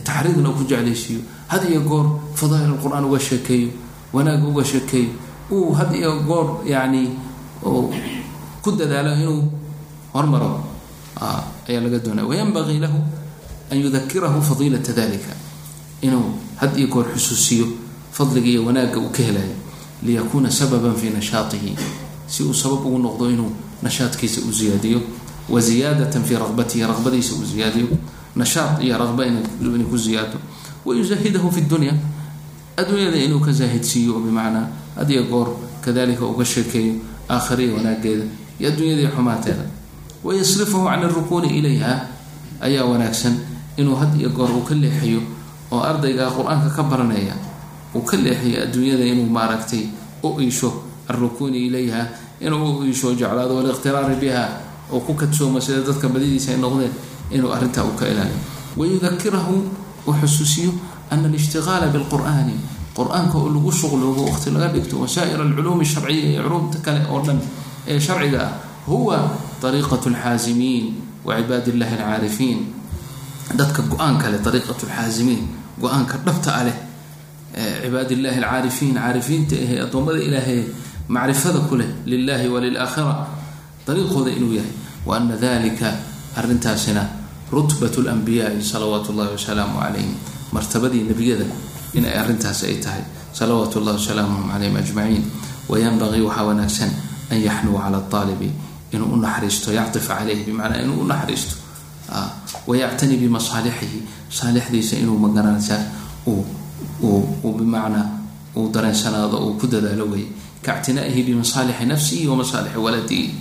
taxriidna 0.05 0.49
ku 0.53 0.61
jeclaysiiyo. 0.67 1.21
Had 1.49 1.63
iyo 1.65 1.81
goor 1.81 2.05
fadaa'il 2.37 2.77
qur'aan 2.83 3.03
uga 3.09 3.17
sheekeeyo 3.19 3.69
wanaag 4.13 4.43
uga 4.45 4.61
sheekeeyo. 4.63 5.11
Uu 5.51 5.73
had 5.73 5.89
iyo 5.95 6.21
goor 6.27 6.61
yani 6.67 7.11
ku 8.61 8.69
dadaalo 8.77 9.17
inuu 9.17 9.41
hormaro 10.13 10.61
ayaa 11.67 11.81
laga 11.81 11.99
doonaya 11.99 12.27
wayanbagii 12.27 12.79
lahu 12.79 12.99
an 13.71 13.77
yudakirahu 13.77 14.41
fadiilata 14.41 14.93
dalika 14.93 15.33
inuu 16.01 16.33
had 16.55 16.77
iyo 16.77 16.87
goor 16.87 17.05
xusuusiyo 17.13 17.67
fadliga 18.11 18.47
iyo 18.47 18.65
wanaagga 18.65 18.99
uu 18.99 19.09
ka 19.09 19.23
helayo 19.23 19.55
liyakuuna 20.03 20.51
sababan 20.51 20.95
fii 20.95 21.09
nashaatihi 21.09 21.75
si 22.27 22.43
uu 22.43 22.53
sabab 22.53 22.85
ugu 22.85 22.99
noqdo 22.99 23.29
inuu 23.31 23.51
nashaadkiisa 23.81 24.41
u 24.49 24.51
ziyaadiyo 24.51 25.01
wa 25.49 25.61
ziyaadatan 25.61 26.23
fii 26.23 26.35
raqbatihi 26.35 26.83
raqbadiisa 26.83 27.33
uu 27.35 27.45
ziyaadiyo 27.45 27.87
nashaad 28.35 28.83
iyo 28.83 28.97
raqba 28.97 29.25
inay 29.25 29.83
ku 29.89 29.97
ziyaado 29.97 30.37
wayuzahidahu 30.85 31.51
fi 31.51 31.61
dunya 31.61 31.93
adduunyada 32.77 33.17
inuu 33.17 33.39
ka 33.39 33.51
zaahidsiiyo 33.51 34.15
oo 34.15 34.19
bimacnaa 34.19 34.67
had 34.95 35.09
iyo 35.13 35.23
goor 35.23 35.47
kadalika 35.81 36.25
uga 36.25 36.45
sheekeeyo 36.45 36.95
aakhiriya 37.29 37.73
wanaageeda. 37.77 38.25
iyo 38.59 38.69
adduunyadii 38.69 39.07
xumaateeda 39.07 39.63
wayasrifahu 40.23 40.85
can 40.87 41.03
alrukuuni 41.03 41.49
ilayha 41.59 42.07
ayaa 42.61 42.85
wanaagsan 42.85 43.35
inuu 43.77 43.95
had 43.95 44.13
iyo 44.19 44.29
goor 44.29 44.51
uu 44.51 44.61
ka 44.61 44.75
leexiyo 44.75 45.21
oo 45.71 45.81
ardayga 45.81 46.29
qur'aanka 46.29 46.69
ka 46.75 46.83
baranaya 46.83 47.33
uu 47.95 48.01
ka 48.05 48.17
leexiyo 48.17 48.63
adduunyada 48.63 49.05
inuu 49.05 49.25
maaragtay 49.29 49.83
u 50.23 50.37
iisho 50.41 50.69
alrukuuni 51.09 51.57
ilayha 51.67 52.05
inuu 52.41 52.79
u 52.79 52.85
iisho 52.85 53.13
jeclaado 53.17 53.55
waliqhtiraari 53.57 54.15
biha 54.21 54.43
oo 54.93 54.99
ku 55.01 55.13
kadsoomo 55.17 55.57
sida 55.61 55.81
dadka 55.81 56.05
badidiisa 56.09 56.51
ay 56.53 56.57
noqdeen 56.61 56.93
inuu 57.33 57.49
arrintaa 57.53 57.83
uu 57.83 57.95
ka 57.97 58.05
ilaaliyo 58.05 58.37
wayudakirahu 58.77 59.55
uu 60.07 60.13
xusuusiyo 60.21 60.71
ana 61.09 61.25
alishtiqaala 61.27 61.87
bilqur'aani 61.89 62.55
qur'aanka 62.93 63.35
oo 63.41 63.49
lagu 63.49 63.71
shuqloobo 63.71 64.21
waqti 64.29 64.51
laga 64.53 64.67
dhigto 64.75 64.99
wasaa'ir 65.01 65.39
alculuumi 65.41 65.85
sharciya 65.85 66.29
iyo 66.37 66.41
culumta 66.45 66.77
kale 66.85 67.01
oo 67.09 67.19
dhan 67.25 67.39
ee 67.87 67.97
sharciga 67.99 68.39
ah 68.45 68.51
huwa 68.85 69.17
ariiqat 69.69 70.03
alxaasimiin 70.11 70.85
wa 71.25 71.35
cibaad 71.39 71.65
illahi 71.67 71.93
alcaarifiin 71.99 72.59
dadka 73.59 73.81
go'aan 73.91 74.15
kale 74.21 74.37
ariiqat 74.49 74.79
lxaasimiin 74.89 75.43
go'aanka 75.81 76.15
dhabta 76.25 76.49
a 76.59 76.61
leh 76.67 76.77
cibaad 77.83 78.09
illahi 78.15 78.37
alcaarifiin 78.43 78.95
caarifiinta 78.95 79.55
ahee 79.65 79.79
addoommada 79.85 80.19
ilaahay 80.27 80.59
macrifada 81.15 81.59
ku 81.69 81.75
leh 81.81 81.89
lilahi 82.11 82.47
walilaakhira 82.53 83.15
dariiqooda 83.87 84.31
inuu 84.37 84.53
yahay 84.59 84.73
wa 85.05 85.17
ana 85.17 85.35
dalika 85.45 85.89
arrintaasina 86.39 87.03
rutbat 87.51 87.95
lnbiyaai 88.07 88.61
salawaatu 88.63 89.11
llahi 89.17 89.31
wasalaamu 89.37 89.75
calayhim 89.83 90.13
martabadii 90.55 91.03
nebiyada 91.11 91.45
inay 91.97 92.13
arrintaas 92.21 92.63
ay 92.63 92.77
tahay 92.85 93.03
salawaatu 93.39 93.77
llahi 93.85 93.97
wasalaamuhum 93.99 94.47
calayhim 94.51 94.75
ajmaciin 94.83 95.23
wayanbagii 95.71 96.23
waxaa 96.27 96.45
wanaagsan 96.49 96.91
an 97.31 97.37
yaxnuwa 97.47 97.81
cala 97.83 97.99
aalibi 98.19 98.49
inuu 98.91 99.13
u 99.13 99.17
naxariisto 99.17 99.71
yactifa 99.71 100.15
caleyh 100.19 100.45
bimacnaa 100.45 100.81
inuu 100.83 101.01
u 101.01 101.07
naxariisto 101.07 101.55
wayactani 102.67 103.17
bimasaalixihi 103.17 104.03
masaalixdiisa 104.29 104.95
inuu 105.03 105.17
ma 105.17 105.29
garanaysaa 105.35 105.83
bimacnaa 107.57 108.05
uu 108.55 108.69
dareensanaado 108.73 109.37
uu 109.45 109.53
ku 109.59 109.67
dadaalo 109.67 110.05
wey 110.13 110.25
kaictinaa'ihi 110.61 111.23
bimasaalixi 111.23 111.85
nafsihi 111.85 112.27
wa 112.27 112.37
waladihi 112.85 113.35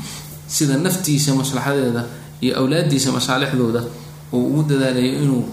sida 0.47 0.77
naftiisa 0.77 1.35
maslaxadeeda 1.35 2.05
iyo 2.41 2.59
awlaadiisa 2.59 3.13
masaalixdooda 3.13 3.83
uu 4.33 4.47
ugu 4.47 4.63
dadaalayo 4.71 5.23
inuu 5.23 5.45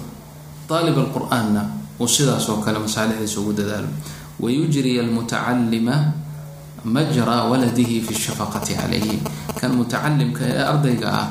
aalib 0.70 0.98
alqur-aanna 0.98 1.62
uu 2.00 2.08
sidaas 2.08 2.48
kale 2.66 2.80
masaalixdiisa 2.80 3.40
ugu 3.42 3.54
dadaalo. 3.54 3.90
Wayujriya 4.40 5.02
almutacalima 5.04 6.14
majra 6.96 7.44
waladihi 7.52 8.02
fi 8.08 8.14
shafaqati 8.24 8.74
calayhi 8.80 9.18
kan 9.60 9.72
mutacalimka 9.80 10.44
ee 10.54 10.64
ardayga 10.74 11.08
ah 11.22 11.28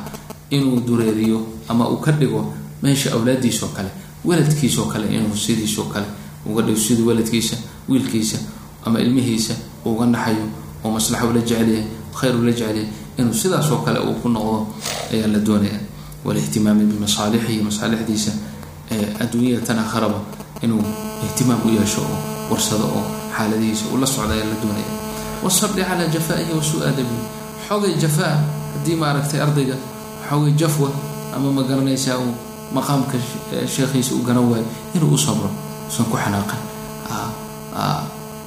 inuu 0.56 0.80
dureeriyo 0.88 1.38
ama 1.68 1.88
uu 1.92 1.96
ka 2.04 2.12
dhigo 2.20 2.42
meesha 2.82 3.08
awlaadiisoo 3.16 3.70
kale 3.76 3.90
waladkiisoo 4.24 4.86
kale 4.92 5.06
inuu 5.16 5.36
sidiisoo 5.44 5.84
kale 5.94 6.06
uga 6.46 6.62
dhigo 6.66 6.78
sidii 6.86 7.06
waladkiisa 7.10 7.56
wiilkiisa 7.88 8.38
ama 8.84 9.00
ilmihiisa 9.00 9.54
uga 9.84 10.06
naxayo 10.06 10.46
oo 10.84 10.90
maslaxa 10.96 11.26
ula 11.30 11.40
jecelyahay 11.40 11.84
khayr 12.18 12.34
ula 12.42 12.52
jecelyahay 12.52 12.86
inuu 13.18 13.34
sidaasoo 13.42 13.78
kale 13.86 13.98
uu 14.08 14.14
ku 14.22 14.28
noqdo 14.28 14.58
ayaa 15.12 15.28
la 15.34 15.38
doonaya 15.48 15.78
walihtimaami 16.26 16.84
bimasaalixihi 16.90 17.62
masaalixdiisa 17.68 18.32
adduunyada 19.22 19.66
tan 19.66 19.78
akharaba 19.78 20.20
inuu 20.62 20.82
ihtimaam 21.26 21.60
u 21.66 21.74
yeesho 21.78 22.02
oo 22.02 22.18
warsado 22.50 22.86
oo 22.98 23.04
xaaladihiisa 23.36 23.84
uu 23.92 24.06
socda 24.14 24.34
ayaa 24.36 24.48
la 24.52 24.56
doonaya 24.62 25.05
wasabri 25.44 25.82
calaa 25.84 26.08
jafaa'ihi 26.08 26.52
wa 26.56 26.62
suu 26.62 26.80
adabihi 26.82 27.22
xogay 27.68 27.94
jafaa 28.02 28.34
haddii 28.74 28.96
maaragtay 28.96 29.40
ardayga 29.40 29.76
xogay 30.28 30.52
jafwa 30.60 30.88
ama 31.36 31.52
ma 31.52 31.62
garanaysaa 31.62 32.18
uu 32.18 32.32
maqaamka 32.74 33.18
sheekhiisa 33.74 34.14
u 34.14 34.22
garan 34.26 34.46
waayo 34.50 34.66
inuu 34.94 35.14
u 35.14 35.18
sabro 35.18 35.50
usan 35.88 36.06
ku 36.10 36.16
xanaaqan 36.16 36.60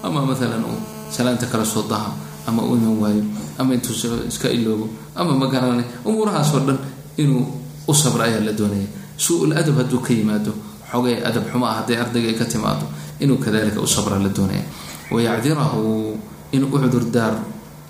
ama 0.03 0.19
maalan 0.25 0.63
uu 0.65 0.79
salaanta 1.11 1.45
kala 1.51 1.65
soo 1.65 1.83
daha 1.89 2.11
ama 2.47 2.61
u 2.63 2.75
iman 2.75 2.95
waayo 3.01 3.23
ama 3.59 3.73
intuu 3.73 3.93
iska 4.27 4.49
iloobo 4.49 4.89
ama 5.15 5.31
ma 5.35 5.47
garanay 5.47 5.85
umuurahaasoo 6.05 6.59
dhan 6.67 6.77
inuu 7.17 7.43
u 7.87 7.93
sabro 7.93 8.23
ayaa 8.23 8.41
la 8.45 8.51
doonaya 8.51 8.87
suu-ul 9.17 9.53
hadduu 9.53 9.99
ka 9.99 10.13
yimaado 10.13 10.51
xogay 10.91 11.21
adab 11.23 11.45
xumo 11.51 11.65
ah 11.67 11.75
hadday 11.83 11.97
ardayga 12.01 12.27
ay 12.33 12.37
ka 12.39 12.45
timaado 12.45 12.85
inuu 13.19 13.37
kadalika 13.37 13.79
u 13.81 13.87
sabra 13.87 14.17
la 14.19 14.29
doonaya 14.29 14.63
wayacdirahu 15.11 16.17
inuu 16.55 16.69
u 16.75 16.77
cudurdaaro 16.83 17.39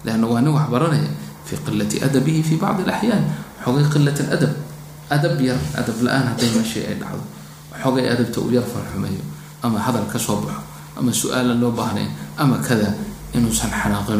leanna 0.06 0.26
waa 0.28 0.42
nin 0.42 0.54
wax 0.58 0.68
baranaya 0.74 1.10
fi 1.48 1.56
qilati 1.66 1.98
adabihi 2.06 2.42
fi 2.44 2.56
bacdi 2.62 2.84
alaxyaan 2.88 3.24
xogay 3.64 3.86
qilat 3.94 4.18
aladab 4.26 4.54
adab 5.16 5.36
yar 5.42 5.60
adab 5.80 5.98
la'aan 6.06 6.26
hadday 6.32 6.50
meeshii 6.56 6.84
ay 6.90 6.96
dhacdo. 7.02 7.24
Xogay 7.84 8.06
adabta 8.14 8.38
uu 8.42 8.52
yar 8.54 8.64
farxumeeyo 8.74 9.24
ama 9.66 9.80
hadal 9.80 10.06
ka 10.12 10.20
soo 10.20 10.38
baxo. 10.46 10.62
Ama 11.00 11.12
su'aalan 11.12 11.58
loo 11.62 11.72
baahnayn. 11.72 12.10
Ama 12.38 12.58
kada 12.62 12.94
inuusan 13.34 13.72
xanaaqin 13.72 14.20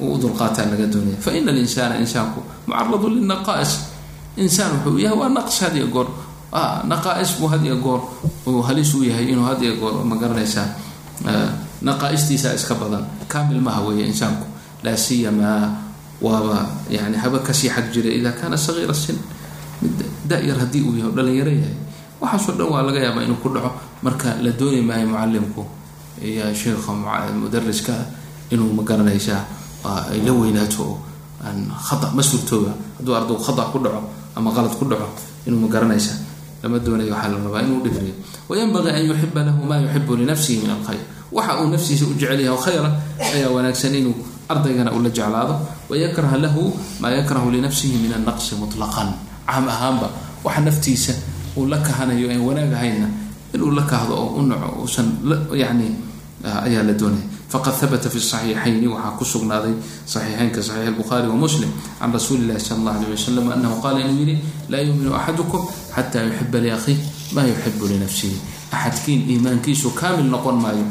uu 0.00 0.14
u 0.14 0.18
dulqaataan 0.18 0.70
laga 0.74 0.86
doonaya. 0.92 1.16
Fa 1.20 1.30
ina 1.32 1.52
alinsaana 1.52 1.94
insaanku 2.02 2.40
mucaradun 2.66 3.12
linaqaa'is 3.22 3.72
insaan 4.36 4.72
wuxuu 4.82 4.98
yahay 5.04 5.16
waa 5.20 5.28
naqs 5.30 5.56
had 5.62 5.74
iyo 5.78 5.86
goor. 5.94 6.08
Naqaa'is 6.90 7.30
buu 7.38 7.48
had 7.48 7.62
iyo 7.64 7.76
goor. 7.78 8.00
Uu 8.46 8.62
halis 8.66 8.90
u 8.94 9.04
yahay 9.06 9.30
inuu 9.32 9.44
had 9.46 9.60
iyo 9.62 9.76
goor 9.80 10.04
ma 10.04 10.16
garanaysaa 10.16 10.66
naqaa-istiisa 11.82 12.54
iska 12.54 12.74
badan 12.74 13.04
kaamil 13.28 13.60
maha 13.60 13.80
weeye 13.86 14.06
insaanku 14.08 14.46
laa 14.84 14.96
siyamaa 14.96 15.62
waaba 16.22 16.66
yani 16.90 17.16
haba 17.16 17.38
ka 17.44 17.52
sii 17.52 17.68
xag 17.68 17.92
jira 17.92 18.08
idaa 18.10 18.32
kaana 18.32 18.56
sagiira 18.56 18.94
sin 18.94 19.18
mid 19.82 19.92
da-yar 20.28 20.56
haddii 20.62 20.82
uu 20.88 20.96
yahay 20.96 21.10
o 21.10 21.14
dhalinyaro 21.16 21.52
yahay 21.52 21.76
waxaasoo 22.20 22.54
dhan 22.58 22.68
waa 22.72 22.82
laga 22.86 23.00
yaabaa 23.04 23.24
inuu 23.28 23.40
ku 23.44 23.48
dhaco 23.52 23.70
marka 24.02 24.28
la 24.44 24.50
dooni 24.56 24.80
maayo 24.80 25.06
mucalimku 25.12 25.62
iyo 26.24 26.48
sheikha 26.54 26.92
mudariska 27.40 27.92
inuu 28.50 28.72
ma 28.72 28.82
garanaysaa 28.82 29.42
ay 30.12 30.20
la 30.24 30.32
weynaato 30.32 30.96
aan 31.44 31.68
khata 31.88 32.08
ma 32.16 32.22
suurtooba 32.24 32.72
hadduu 32.96 33.14
ardagu 33.14 33.36
khata 33.46 33.62
ku 33.72 33.78
dhaco 33.84 34.00
ama 34.36 34.48
qalad 34.56 34.72
ku 34.80 34.84
dhaco 34.88 35.08
inuu 35.46 35.60
ma 35.60 35.68
garanaysaa 35.68 36.16
lama 36.64 36.78
doonayo 36.80 37.12
waxaa 37.12 37.28
la 37.32 37.38
rabaa 37.44 37.62
inuu 37.68 37.80
dhifriyo 37.84 38.14
wayanbagii 38.48 38.92
an 38.96 39.04
yuxiba 39.10 39.40
lahu 39.44 39.60
maa 39.68 39.80
yuxibu 39.84 40.16
linafsihi 40.16 40.58
min 40.64 40.70
alkhayr 40.72 41.04
waxa 41.32 41.60
uu 41.62 41.68
nafsiisa 41.70 42.04
u 42.06 42.14
jecel 42.14 42.40
yahay 42.40 42.48
oo 42.54 42.60
khayra 42.60 42.90
ayaa 43.34 43.50
wanaagsan 43.50 43.94
inuu 43.94 44.14
ardaygana 44.48 44.92
ula 44.92 45.10
jeclaado. 45.10 45.54
Wayakraha 45.90 46.36
lahu 46.38 46.72
maa 47.00 47.10
yakrahu 47.10 47.50
linafsihi 47.50 47.98
min 47.98 48.12
annaqsi 48.14 48.54
mutlaqan. 48.54 49.08
Caam 49.46 49.68
ahaanba 49.68 50.10
waxa 50.44 50.60
naftiisa 50.60 51.12
uu 51.56 51.66
la 51.66 51.78
kahanayo 51.78 52.30
en 52.30 52.40
wanaag 52.46 52.72
ahayna 52.72 53.08
inuu 53.54 53.70
la 53.74 53.82
kahdo 53.82 54.14
oo 54.14 54.28
u 54.38 54.42
naco 54.46 54.82
uusan 54.82 55.08
yani 55.54 55.88
ayaa 56.44 56.82
la 56.82 56.92
doonaya 56.92 57.24
faqad 57.48 57.74
habata 57.80 58.10
fi 58.10 58.20
saxiixayni 58.20 58.86
waxaa 58.90 59.16
ku 59.18 59.24
sugnaaday 59.24 59.72
saxiixeynka 60.06 60.60
saxiix 60.62 60.88
albukhaari 60.92 61.28
wa 61.30 61.38
muslim 61.38 61.70
can 61.98 62.12
rasuuli 62.12 62.42
illahi 62.44 62.60
sala 62.60 62.78
allah 62.80 62.94
alay 63.00 63.10
wasalam 63.16 63.46
anahu 63.54 63.74
qaala 63.82 63.98
inuu 64.04 64.18
yihi 64.26 64.34
laa 64.68 64.82
yuuminu 64.84 65.14
axadukum 65.14 65.62
xataa 65.96 66.22
yuxiba 66.28 66.58
liakhiih 66.64 66.98
maa 67.34 67.46
yuxibu 67.50 67.84
linafsihi 67.88 68.36
axadkiin 68.76 69.20
iimaankiisu 69.30 69.90
kaamil 69.96 70.26
noqon 70.34 70.58
maayo 70.60 70.84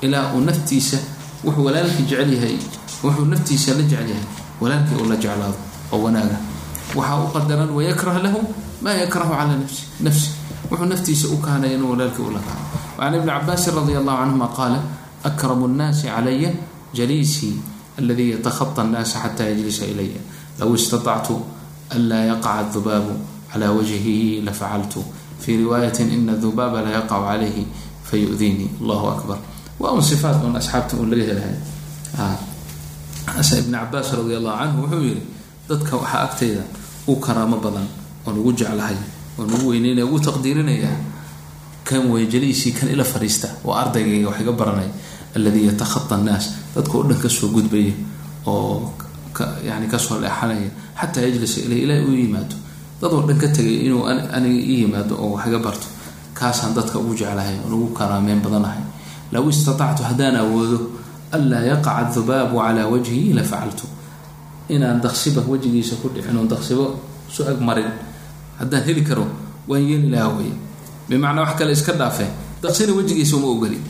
ilaa 0.00 0.32
uu 0.34 0.40
naftiisa 0.40 0.98
wuxuu 1.44 1.64
walaalkii 1.64 2.04
jecel 2.10 2.32
yahay 2.34 2.56
wuxuu 3.04 3.24
naftiisa 3.32 3.74
la 3.78 3.82
jecel 3.82 4.08
yahay 4.12 4.26
walaalkii 4.60 4.96
uu 5.02 5.08
la 5.10 5.16
jeclaado 5.16 5.54
oo 5.92 6.02
wanaaga. 6.04 6.36
Waxaa 6.96 7.18
u 7.24 7.28
qadaran 7.34 7.70
wayakrah 7.76 8.16
lahu 8.22 8.40
maa 8.82 8.94
yakrahu 9.02 9.32
calaa 9.34 9.56
nafsi 9.56 9.82
nafsi. 10.00 10.28
Wuxuu 10.70 10.86
naftiisa 10.92 11.28
u 11.28 11.36
kahanaya 11.36 11.74
inuu 11.74 11.90
walaalkii 11.90 12.22
ula 12.30 12.40
kahdo 12.40 12.64
wacan 12.98 13.14
ibni 13.14 13.30
cabaasin 13.32 13.74
radi 13.76 13.92
allahu 14.00 14.18
canhuma 14.22 14.48
qaala 14.56 14.78
akramu 15.24 15.68
nnaasi 15.68 16.06
calaya 16.06 16.50
jaliisii 16.94 17.54
aladii 17.98 18.30
yatakhaطa 18.30 18.82
annaasa 18.82 19.18
xata 19.22 19.44
yajlisa 19.50 19.84
ilaya 19.86 20.20
low 20.60 20.74
istaطactu 20.74 21.34
anlaa 21.94 22.24
yaqaca 22.30 22.58
adubaabu 22.68 23.14
cala 23.52 23.70
wajhihi 23.72 24.40
lafacaltu. 24.46 25.04
Fii 25.40 25.56
riwaayati 25.56 26.02
ina 26.02 26.32
adubaaba 26.32 26.80
la 26.82 26.90
yaqacu 26.98 27.24
calayhi 27.28 27.64
fayu'diinii 28.10 28.70
allahu 28.82 29.06
akbar 29.14 29.38
waa 29.80 29.92
un 29.92 30.02
sifaat 30.02 30.42
un 30.44 30.56
asxaabta 30.56 30.96
un 30.96 31.10
laga 31.10 31.24
helahay. 31.30 31.56
Ibn 33.60 33.72
cabaas 33.72 34.08
radi 34.16 34.34
allahu 34.40 34.58
canhu 34.58 34.78
wuxuu 34.82 35.02
yihi 35.04 35.22
dadka 35.68 35.96
waxaa 35.96 36.22
agtayda 36.26 36.62
u 37.06 37.16
karaamo 37.16 37.56
badan 37.64 37.86
oon 38.26 38.36
ugu 38.38 38.52
jeclahay 38.52 38.96
oon 39.38 39.48
ugu 39.54 39.68
weyneynaya 39.70 40.06
ugu 40.06 40.18
taqdiirinaya 40.20 40.90
kan 41.84 42.02
way 42.10 42.26
jaliisii 42.26 42.72
kan 42.72 42.88
ila 42.88 43.04
fariista 43.04 43.48
oo 43.64 43.72
ardaygayga 43.74 44.28
wax 44.28 44.40
iga 44.40 44.52
baranaya 44.52 44.90
alladii 45.36 45.66
yatakhaa 45.70 46.14
annaas. 46.16 46.44
Dadka 46.74 46.98
o 46.98 47.02
dhan 47.08 47.18
ka 47.22 47.28
soo 47.28 47.48
gudbaya 47.54 47.92
oo 48.46 48.92
yani 49.64 49.86
ka 49.88 49.98
soo 49.98 50.18
leexanaya 50.20 50.70
xataa 51.00 51.22
yajlisa 51.22 51.60
ilay 51.68 51.80
ilaah 51.84 52.08
u 52.08 52.12
yimaado. 52.16 52.56
Dad 53.00 53.12
oo 53.12 53.22
dhan 53.28 53.38
ka 53.38 53.48
tegay 53.48 53.86
inuu 53.86 54.06
aniga 54.08 54.58
ii 54.72 54.80
yimaado 54.82 55.14
oo 55.22 55.36
wax 55.36 55.46
iga 55.46 55.58
barto 55.58 55.86
kaasaan 56.34 56.74
dadka 56.74 56.98
ugu 56.98 57.14
jeclahay 57.14 57.56
oon 57.64 57.72
ugu 57.76 57.88
karaameyn 57.94 58.40
badanahay 58.40 58.80
low 59.32 59.48
istatactu 59.48 60.02
haddaan 60.02 60.36
awoodo 60.36 60.78
anlaa 61.32 61.60
yaqaca 61.60 62.08
adubaabu 62.08 62.56
calaa 62.58 62.88
wajhihi 62.88 63.32
la 63.32 63.44
inaan 64.68 65.00
daqsiba 65.00 65.40
wejigiisa 65.48 65.96
ku 66.00 66.08
dhicin 66.12 66.36
oon 66.36 66.48
daqsibo 66.48 67.00
su 67.28 67.44
ag 67.44 67.60
marin 67.60 67.88
haddaan 68.60 68.84
heli 68.84 69.02
karo 69.04 69.24
waan 69.68 69.82
yeeli 69.84 70.08
lahaa 70.12 70.36
wey 70.36 70.52
bimacnaa 71.08 71.44
wax 71.44 71.56
kale 71.56 71.72
iska 71.72 71.92
dhaafee 71.92 72.28
daqsina 72.62 72.92
wejigiisa 72.92 73.36
uma 73.36 73.48
ogoli 73.48 73.80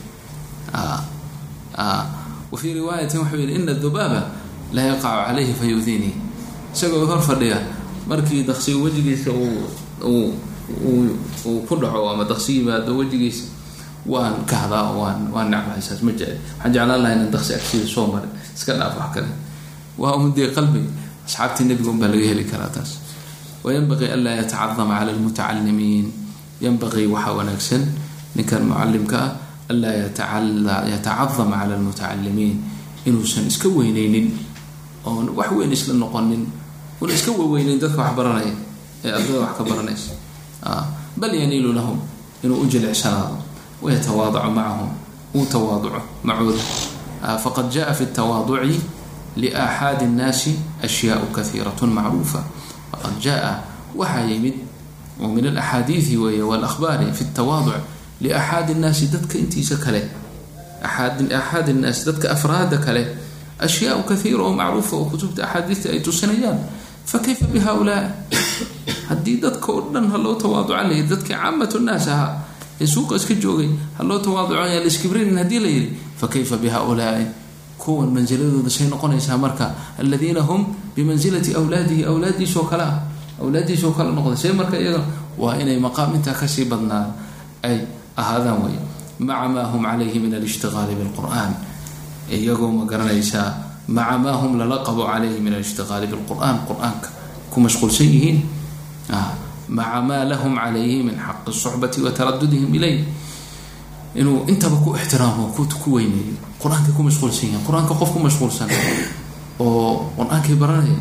wa 2.51 2.57
fii 2.57 2.73
riwaayatin 2.73 3.19
wuxuu 3.19 3.37
yihi 3.37 3.55
ina 3.55 3.73
dubaaba 3.73 4.31
la 4.73 4.81
yaqacu 4.81 5.27
calayhi 5.27 5.53
fa 5.53 5.65
isagoo 6.73 7.05
hor 7.05 7.21
fadhiya 7.21 7.59
markii 8.07 8.43
daqsiga 8.43 8.79
wejigiisa 8.79 9.31
uu 9.31 10.33
ku 11.67 11.75
dhaco 11.75 12.09
ama 12.09 12.23
daqsi 12.23 12.61
yimaado 12.61 12.97
wejigiisa 12.97 13.58
waan 14.05 14.45
kahdaa 14.45 14.91
waan 14.99 15.19
waan 15.33 15.47
necbahay 15.51 15.81
saas 15.81 16.01
ma 16.05 16.11
jecel. 16.11 16.37
Waxaan 16.57 16.71
jeclaan 16.73 17.01
laha 17.03 17.13
inaan 17.15 17.31
daqsi 17.33 17.53
agsiida 17.59 17.87
soo 17.87 18.07
marin 18.13 18.29
iska 18.55 18.73
dhaaf 18.79 18.95
wax 18.99 19.09
kale. 19.15 19.29
Waa 19.97 20.15
un 20.15 20.31
dee 20.35 20.47
qalbi 20.55 20.79
asxaabtii 21.27 21.65
nebiga 21.69 21.89
un 21.91 21.99
baa 21.99 22.07
laga 22.13 22.25
heli 22.31 22.43
karaa 22.51 22.69
taas. 22.75 22.91
Wayanbaqii 23.63 24.09
anlaa 24.15 24.35
yatacadama 24.41 24.93
cala 24.99 25.11
lmutacalimiin 25.17 26.05
yanbaqii 26.63 27.07
waxaa 27.13 27.33
wanaagsan 27.39 27.83
ninkan 28.35 28.63
mucalimka 28.69 29.19
ah 29.19 29.31
anlaa 29.71 30.87
yatacadama 30.91 31.55
cala 31.59 31.75
lmutacalimiin 31.75 32.55
inuusan 33.05 33.47
iska 33.51 33.67
weyneynin 33.77 34.27
oon 35.05 35.29
wax 35.37 35.51
weyn 35.57 35.71
isla 35.75 35.93
noqonin 35.93 36.43
una 37.01 37.13
iska 37.13 37.31
waweyneyn 37.31 37.79
dadka 37.83 37.99
wax 38.03 38.11
baranaya 38.17 38.53
ee 39.03 39.11
ardada 39.11 39.39
wax 39.43 39.51
ka 39.57 39.63
baranaysa. 39.69 40.11
Bal 41.19 41.33
yaniilu 41.35 41.73
lahum 41.75 41.99
inuu 42.43 42.63
u 42.63 42.65
jilicsanaado 42.71 43.37
wayatawaadacu 43.82 44.50
macahum 44.50 44.90
uu 45.34 45.44
tawaaduco 45.46 46.00
macooda 46.24 46.62
faqad 47.44 47.66
jaءa 47.74 47.92
fi 47.94 48.04
الtawaaduci 48.04 48.80
liaaxaadi 49.36 50.04
الnaasi 50.10 50.52
ashyaء 50.86 51.20
kahiiraة 51.36 51.80
macruufa 51.96 52.40
faqad 52.92 53.14
jaءa 53.24 53.52
waxaa 53.98 54.26
yimid 54.30 54.54
oo 55.22 55.28
min 55.28 55.46
alaxaadiidi 55.46 56.16
weeye 56.16 56.42
walahbaari 56.42 57.12
fi 57.12 57.24
ltawaaduc 57.24 57.74
liaxaadi 58.20 58.74
nnaasi 58.74 59.06
dadka 59.14 59.38
intiisa 59.38 59.76
kale 59.84 60.02
axaadi 60.82 61.72
nnaasi 61.72 62.04
dadka 62.06 62.30
afraada 62.30 62.78
kale 62.78 63.02
ashyaau 63.58 64.02
kaiira 64.08 64.42
oo 64.44 64.52
macruufa 64.54 64.96
oo 64.96 65.04
kutubta 65.10 65.44
axaadiista 65.46 65.88
ay 65.90 66.00
tusinayaan 66.00 66.58
fa 67.06 67.18
kayfa 67.18 67.46
bi 67.52 67.58
haulaa 67.58 68.10
haddii 69.08 69.36
dadka 69.42 69.72
oo 69.72 69.80
dhan 69.92 70.10
ha 70.12 70.18
loo 70.18 70.34
tawaaduca 70.34 70.82
layidhi 70.88 71.08
dadkii 71.14 71.34
caamatu 71.36 71.78
nnaas 71.78 72.08
ahaa 72.08 72.32
suuqa 72.87 73.15
iska 73.15 73.33
joogay. 73.35 73.69
Ha 73.97 74.03
loo 74.03 74.19
tawaaducaya 74.19 74.79
laiskibrinin 74.79 75.37
haddii 75.37 75.59
la 75.59 75.67
yidhi 75.67 75.89
fa 76.17 76.27
kayfa 76.27 76.57
bi 76.57 76.69
haulaai 76.69 77.25
kuwan 77.79 78.11
mansiladooda 78.11 78.69
say 78.69 78.87
noqonaysaa 78.87 79.37
marka 79.37 79.71
aladiina 79.99 80.41
hum 80.43 80.67
bimansilati 80.95 81.55
wlaadihi 81.55 82.03
awlaadiisoo 82.03 82.67
kale 82.67 82.83
ah 82.83 82.99
awlaadiisoo 83.41 83.91
kale 83.95 84.11
noqda 84.11 84.35
see 84.35 84.51
marka 84.51 84.75
iyaga 84.75 84.99
waa 85.39 85.55
inay 85.55 85.79
maqaam 85.79 86.15
intaa 86.15 86.35
ka 86.35 86.47
sii 86.47 86.65
badnaa 86.67 87.07
ay 87.63 87.87
ahaadaan 88.19 88.59
wey 88.67 88.75
maca 89.19 89.47
maa 89.47 89.65
hum 89.71 89.83
calayhi 89.87 90.19
min 90.19 90.33
alishtiqaali 90.35 90.95
bilqur'an 90.99 91.55
iyagoo 92.27 92.67
ma 92.71 92.83
garanaysaa 92.83 93.47
maca 93.87 94.17
maa 94.19 94.35
hum 94.43 94.59
lala 94.59 94.83
qabo 94.83 95.07
calayhi 95.07 95.39
min 95.39 95.53
alishtiqaali 95.55 96.07
bilqur'an 96.11 96.67
qur'aanka 96.67 97.07
ku 97.49 97.63
mashquulsan 97.63 98.11
yihiin 98.11 98.43
maca 99.69 100.01
maa 100.01 100.25
lahum 100.25 100.57
calayhi 100.57 101.03
min 101.05 101.15
xaqi 101.15 101.51
suxbati 101.53 102.01
wa 102.01 102.11
taradudihim 102.11 102.73
ilay 102.73 103.05
inuu 104.15 104.45
intaba 104.49 104.75
ku 104.81 104.97
ixtiraamo 104.97 105.53
ku 105.53 105.89
weyneeyo 105.95 106.33
qur'aankay 106.57 106.93
ku 106.97 107.01
mashquulsan 107.05 107.45
yihiin 107.53 107.63
qur'aanka 107.63 107.93
qof 107.93 108.09
ku 108.13 108.19
mashquulsan 108.19 108.67
oo 109.61 110.09
qur'aankay 110.17 110.55
baranaya 110.57 110.97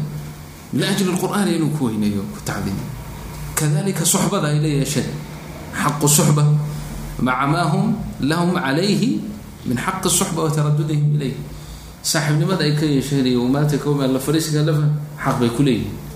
min 0.72 0.82
ajli 0.84 1.08
lqur'aani 1.16 1.56
inuu 1.56 1.72
ku 1.80 1.88
weyneeyo 1.88 2.20
ku 2.28 2.38
tacdiimo 2.44 2.84
kadalika 3.56 4.04
suxbada 4.04 4.52
ay 4.52 4.60
la 4.60 4.68
yeesheen 4.68 5.08
xaqu 5.72 6.06
suxba 6.08 6.44
maca 7.24 7.46
maa 7.48 7.66
hum 7.72 7.96
lahum 8.20 8.52
calayhi 8.52 9.24
min 9.64 9.76
xaqi 9.80 10.08
suxba 10.12 10.44
wa 10.44 10.50
taradudihim 10.52 11.16
saaxiibnimada 12.02 12.64
ay 12.64 12.76
ka 12.76 12.86
yeesheen 12.86 13.26
iyo 13.26 13.42
maanta 13.48 13.76
la 14.14 14.20
fariisiga 14.20 14.62
lafa 14.62 14.86
xaq 15.24 15.36
bay 15.40 15.50
ku 15.56 15.62
leeyihiin 15.62 16.07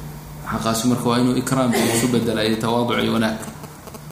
xaqaasi 0.51 0.85
marka 0.91 1.07
waa 1.11 1.19
inuu 1.23 1.37
ikraam 1.43 1.71
isu 1.75 2.07
bedela 2.13 2.41
iyo 2.45 2.57
tawaaduc 2.57 2.99
iyo 3.05 3.13
wanaag 3.17 3.39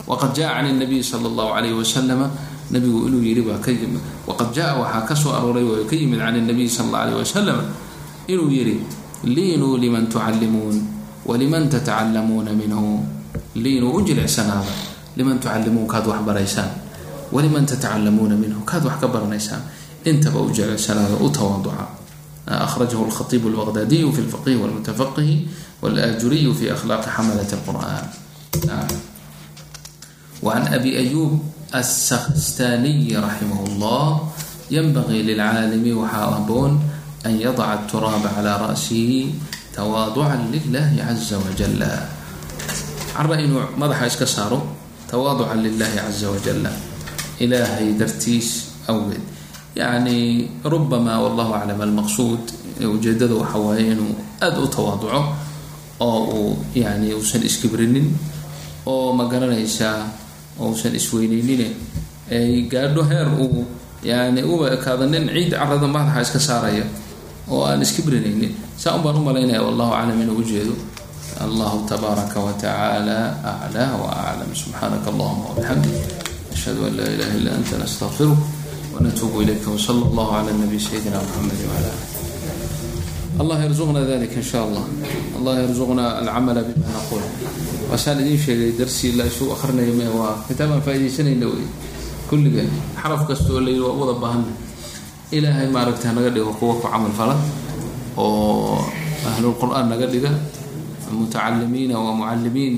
waqad 0.07 0.31
jaa 0.37 0.51
can 0.61 0.77
nabiy 0.79 1.03
sala 1.03 1.27
allahu 1.31 1.49
calayhi 1.55 1.75
wasalama 1.81 2.27
nabigu 2.71 2.99
inuu 3.07 3.21
yidhi 3.27 3.41
baa 3.47 3.59
ka 3.65 3.71
yimid 3.71 4.01
waqad 4.27 4.49
jaa 4.55 4.71
waxaa 4.81 5.03
ka 5.09 5.15
soo 5.15 5.31
arooray 5.37 5.63
oo 5.63 5.83
ka 5.89 5.95
yimid 5.95 6.19
can 6.19 6.35
nabiy 6.49 6.67
sala 6.69 6.87
allah 6.87 7.01
alayh 7.05 7.15
wasalam 7.21 7.59
inuu 8.31 8.49
yidhi 8.49 8.75
liinuu 9.23 9.77
liman 9.77 10.07
tucallimuun 10.09 10.77
waliman 11.29 11.69
tatacallamuuna 11.69 12.51
minhu 12.61 13.05
liinuu 13.55 13.91
u 13.97 14.01
jilicsanaada 14.01 14.73
liman 15.17 15.37
tucallimuun 15.39 15.85
kaad 15.87 16.05
wax 16.09 16.19
baraysaan 16.25 16.71
waliman 17.31 17.65
tatacallamuuna 17.69 18.35
minhu 18.43 18.59
kaad 18.65 18.83
wax 18.89 18.97
ka 19.03 19.07
baranaysaan 19.07 19.61
intaba 20.09 20.39
u 20.41 20.49
jilicsanaada 20.49 21.15
u 21.21 21.29
tawaaduca 21.29 21.85
akhrajahu 22.65 23.05
alkhatiibu 23.05 23.47
albaqdaadiyu 23.53 24.09
fi 24.15 24.21
lfaqihi 24.25 25.35
walmutafaqihi 25.82 25.82
walaajuriyu 25.82 26.54
fi 26.54 26.70
akhlaaqi 26.70 27.08
xamalat 27.10 27.50
alqur'an 27.52 28.04
وعن 30.42 30.68
أبي 30.68 30.98
أيوب 30.98 31.40
السخستاني 31.74 33.16
رحمه 33.16 33.60
الله 33.66 34.28
ينبغي 34.70 35.22
للعالم 35.22 35.98
وحاابون 35.98 36.72
أن 37.26 37.40
يضع 37.40 37.74
التراب 37.74 38.24
على 38.36 38.52
رأسه 38.56 39.32
تواضعا 39.76 40.36
لله 40.52 40.92
عز 41.08 41.34
وجل 41.34 41.82
عرى 43.16 43.44
إنه 43.44 43.68
مدح 43.78 44.02
إسك 44.02 44.24
صاروا 44.24 44.60
تواضعا 45.10 45.54
لله 45.54 45.92
عز 46.06 46.24
وجل 46.24 46.68
إلهي 47.40 47.92
درتيس 47.92 48.64
أول 48.88 49.16
يعني 49.76 50.48
ربما 50.64 51.18
والله 51.18 51.48
أعلم 51.54 51.82
المقصود 51.82 52.40
وجدده 52.82 53.34
وحواي 53.34 53.92
إنه 53.92 54.14
أدعو 54.42 54.64
oo 56.01 56.19
uu 56.39 56.51
yani 56.73 57.13
uusan 57.13 57.45
iskibrinin 57.45 58.09
oo 58.85 59.13
ma 59.13 59.29
garanaysaa 59.29 60.09
uusan 60.59 60.97
isweyneynine. 60.97 61.67
Ay 62.31 62.65
gaadho 62.71 63.03
heer 63.05 63.29
uu 63.37 63.67
yani 64.03 64.41
uba 64.43 64.73
ekaado 64.73 65.05
nin 65.05 65.29
ciid 65.29 65.53
carada 65.53 65.87
madaxa 65.87 66.21
iska 66.25 66.39
saaraya 66.39 66.85
oo 67.49 67.65
aan 67.65 67.81
iskibrinaynin 67.81 68.55
saa 68.77 68.95
un 68.97 69.03
baan 69.03 69.17
u 69.17 69.21
malaynaya 69.21 69.61
wallahu 69.61 69.93
aclam 69.93 70.21
inuu 70.21 70.37
ujeedo 70.41 70.73
allahu 71.45 71.85
tabaaraka 71.85 72.39
wa 72.39 72.51
aclaa 72.53 73.93
wa 74.01 74.45
subxaanaka 74.53 75.07
allahuma 75.13 75.49
wabixamdik 75.49 75.95
ashhadu 76.53 76.85
an 76.89 76.97
laa 76.97 77.09
ilaha 77.15 77.33
illa 77.37 77.51
anta 77.59 77.77
nastaqfiruk 77.83 78.41
wanatuubu 78.93 79.41
ilayka 79.45 79.69
wsala 79.77 80.01
allahu 80.09 80.31
cala 80.33 80.51
nabiy 80.63 80.81
sayidina 80.81 81.21
muxamedi 81.21 81.65
wala 81.69 81.89
ali 81.93 82.20
الله 83.40 83.58
يرزقنا 83.64 84.00
ذلك 84.12 84.32
إن 84.32 84.46
شاء 84.52 84.62
الله 84.68 84.84
الله 85.38 85.54
يرزقنا 85.68 86.04
العمل 86.24 86.56
بما 86.68 86.88
نقول 86.96 87.22
وسaan 87.92 88.16
idiin 88.24 88.40
sheegay 88.40 88.70
darsi 88.80 89.12
la 89.12 89.28
isu 89.28 89.52
akrinayo 89.52 89.92
m 89.92 90.02
waa 90.16 90.40
kitaabaan 90.48 90.80
faaidaysanayna 90.86 91.44
wey 91.52 91.66
kulliga 92.32 92.64
xaraf 92.96 93.28
kasta 93.28 93.52
oo 93.52 93.60
layidhi 93.60 93.82
waa 93.84 93.92
wada 94.00 94.14
baahana 94.22 94.52
ilaahay 95.36 95.68
maaragta 95.68 96.08
hanaga 96.10 96.30
dhigo 96.32 96.52
kuwa 96.58 96.74
ku 96.80 96.88
camal 96.88 97.12
fala 97.18 97.36
oo 98.16 98.80
ahlulqur'aan 99.30 99.86
naga 99.92 100.06
dhiga 100.14 100.32
mutacalimiina 101.12 101.94
wa 101.98 102.12
mucalimiin 102.16 102.74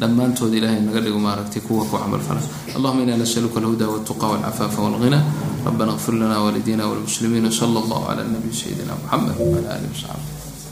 dhammaantood 0.00 0.54
ilahay 0.54 0.78
naga 0.80 1.00
dhigo 1.04 1.18
maaragtay 1.18 1.60
kuwa 1.66 1.82
ku 1.90 1.96
camal 1.98 2.22
fala 2.22 2.40
allahuma 2.76 3.02
ina 3.02 3.18
nasaluka 3.18 3.58
alhuda 3.60 3.84
waltuqa 3.92 4.26
walcafaafa 4.32 4.78
walghina 4.78 5.18
ربنا 5.65 5.91
اغفر 5.91 6.13
لنا 6.13 6.37
والدينا 6.37 6.85
والمسلمين 6.85 7.45
وصلى 7.45 7.79
الله 7.79 8.09
على 8.09 8.21
النبي 8.21 8.53
سيدنا 8.53 8.93
محمد 9.05 9.35
وعلى 9.41 9.59
آله 9.75 9.87
وصحبه 9.93 10.36